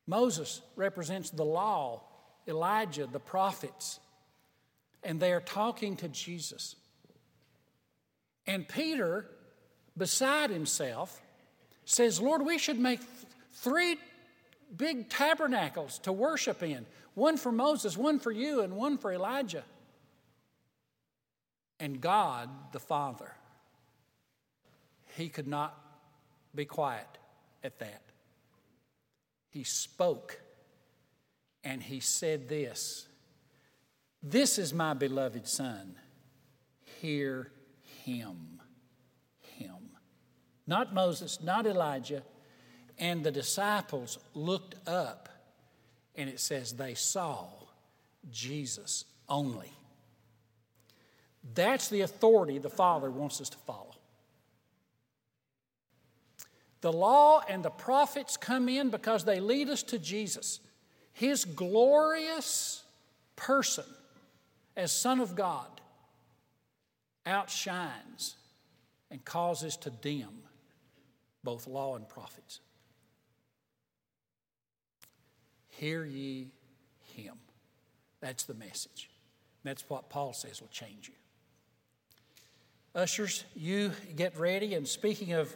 Moses 0.06 0.62
represents 0.76 1.30
the 1.30 1.46
law, 1.46 2.04
Elijah, 2.48 3.08
the 3.08 3.20
prophets. 3.20 4.00
And 5.04 5.20
they 5.20 5.32
are 5.34 5.42
talking 5.42 5.96
to 5.98 6.08
Jesus. 6.10 6.76
And 8.46 8.68
Peter, 8.68 9.26
beside 9.98 10.50
himself, 10.50 11.22
says, 11.86 12.22
Lord, 12.22 12.46
we 12.46 12.58
should 12.58 12.80
make 12.80 13.00
three 13.54 13.98
big 14.76 15.10
tabernacles 15.10 16.00
to 16.00 16.12
worship 16.12 16.64
in 16.64 16.86
one 17.14 17.38
for 17.38 17.52
Moses, 17.52 17.98
one 17.98 18.20
for 18.20 18.32
you, 18.32 18.62
and 18.62 18.76
one 18.76 18.98
for 18.98 19.12
Elijah. 19.12 19.64
And 21.80 22.00
God, 22.02 22.50
the 22.72 22.80
Father, 22.80 23.32
he 25.16 25.30
could 25.30 25.48
not 25.48 25.78
be 26.56 26.66
quiet 26.66 27.08
at 27.64 27.80
that. 27.80 28.02
He 29.50 29.64
spoke 29.64 30.40
and 31.64 31.82
he 31.82 32.00
said 32.00 32.50
this 32.50 33.08
This 34.22 34.58
is 34.58 34.74
my 34.74 34.94
beloved 34.94 35.48
Son. 35.48 35.96
Hear 37.02 37.52
him 38.04 38.62
Him. 39.58 39.90
not 40.68 40.94
Moses, 40.94 41.40
not 41.42 41.66
Elijah. 41.66 42.24
And 43.00 43.24
the 43.24 43.32
disciples 43.32 44.20
looked 44.34 44.76
up, 44.88 45.30
and 46.16 46.30
it 46.30 46.40
says 46.40 46.74
they 46.74 46.94
saw 46.94 47.48
Jesus 48.32 49.06
only. 49.28 49.72
That's 51.56 51.90
the 51.90 52.02
authority 52.02 52.58
the 52.58 52.70
Father 52.70 53.12
wants 53.12 53.42
us 53.42 53.50
to 53.50 53.58
follow. 53.58 53.96
The 56.82 56.92
law 56.92 57.42
and 57.48 57.64
the 57.64 57.70
prophets 57.70 58.38
come 58.38 58.68
in 58.68 58.90
because 58.90 59.24
they 59.24 59.40
lead 59.40 59.70
us 59.70 59.84
to 59.84 60.00
Jesus. 60.00 60.60
His 61.14 61.46
glorious 61.46 62.84
person 63.36 63.86
as 64.76 64.92
Son 64.92 65.20
of 65.20 65.36
God 65.36 65.68
outshines 67.26 68.36
and 69.10 69.24
causes 69.24 69.78
to 69.78 69.90
dim 69.90 70.30
both 71.44 71.68
law 71.68 71.96
and 71.96 72.08
prophets. 72.08 72.60
Hear 75.78 76.06
ye 76.06 76.52
him. 77.16 77.36
That's 78.22 78.44
the 78.44 78.54
message. 78.54 79.10
That's 79.64 79.90
what 79.90 80.10
Paul 80.10 80.34
says 80.34 80.62
will 80.62 80.70
change 80.70 81.10
you. 81.10 81.16
Ushers, 82.96 83.44
you 83.56 83.92
get 84.16 84.38
ready. 84.38 84.76
And 84.76 84.88
speaking 84.88 85.34
of 85.34 85.54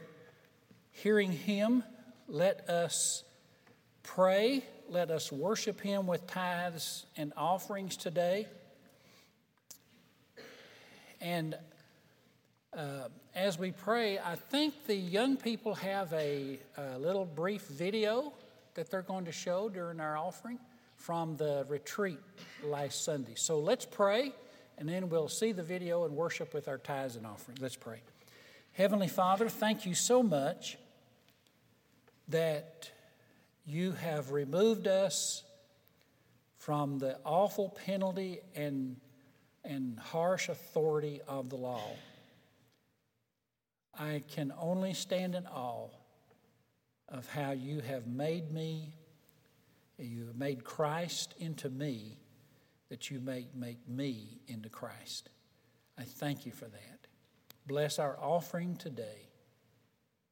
hearing 0.92 1.32
him, 1.32 1.84
let 2.28 2.70
us 2.70 3.24
pray. 4.04 4.64
Let 4.90 5.12
us 5.12 5.32
worship 5.32 5.80
him 5.82 6.08
with 6.08 6.26
tithes 6.28 7.06
and 7.16 7.32
offerings 7.38 7.96
today. 7.96 8.48
And 11.22 11.56
uh, 12.76 13.10
as 13.36 13.60
we 13.60 13.72
pray, 13.72 14.20
I 14.20 14.36
think 14.36 14.86
the 14.88 14.96
young 14.96 15.38
people 15.38 15.76
have 15.76 16.12
a, 16.14 16.60
a, 16.78 16.98
little 16.98 17.26
brief 17.26 17.64
video 17.64 18.34
that 18.78 18.92
they're 18.92 19.02
going 19.02 19.26
to 19.26 19.32
show 19.32 19.70
during 19.70 20.00
our 20.00 20.16
offering 20.16 20.60
from 20.98 21.36
the 21.36 21.66
retreat 21.68 22.20
last 22.64 23.04
Sunday. 23.04 23.34
So 23.34 23.60
let's 23.60 23.88
pray, 23.88 24.32
and 24.78 24.88
then 24.88 25.10
we'll 25.10 25.30
see 25.30 25.52
the 25.52 25.64
video 25.64 26.06
and 26.06 26.16
worship 26.16 26.54
with 26.54 26.68
our 26.68 26.78
tithes 26.78 27.16
and 27.16 27.26
offering. 27.26 27.58
Let's 27.60 27.76
pray. 27.76 28.02
Heavenly 28.74 29.08
Father, 29.08 29.50
thank 29.50 29.88
you 29.88 29.96
so 29.96 30.22
much 30.22 30.78
that 32.28 32.92
you 33.66 33.94
have 33.94 34.32
removed 34.32 34.88
us 34.88 35.42
from 36.60 37.00
the 37.00 37.18
awful 37.26 37.70
penalty 37.84 38.42
and, 38.56 38.98
and 39.66 39.98
harsh 39.98 40.50
authority 40.50 41.20
of 41.28 41.50
the 41.50 41.56
law. 41.56 41.82
I 43.98 44.22
can 44.30 44.54
only 44.60 44.94
stand 44.94 45.34
in 45.34 45.48
awe 45.48 45.88
of 47.10 47.28
how 47.30 47.52
you 47.52 47.80
have 47.82 48.08
made 48.08 48.52
me, 48.52 48.94
you 49.98 50.28
have 50.28 50.36
made 50.36 50.64
Christ 50.64 51.34
into 51.40 51.70
me, 51.70 52.18
that 52.90 53.10
you 53.10 53.20
may 53.20 53.48
make 53.56 53.88
me 53.88 54.40
into 54.48 54.70
Christ. 54.70 55.30
I 55.98 56.04
thank 56.04 56.46
you 56.46 56.52
for 56.52 56.66
that. 56.66 57.08
Bless 57.66 58.00
our 58.00 58.18
offering 58.22 58.76
today 58.76 59.30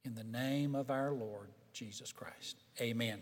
in 0.04 0.14
the 0.14 0.24
name 0.24 0.74
of 0.74 0.90
our 0.90 1.12
Lord 1.12 1.48
Jesus 1.72 2.12
Christ. 2.12 2.56
Amen. 2.80 3.20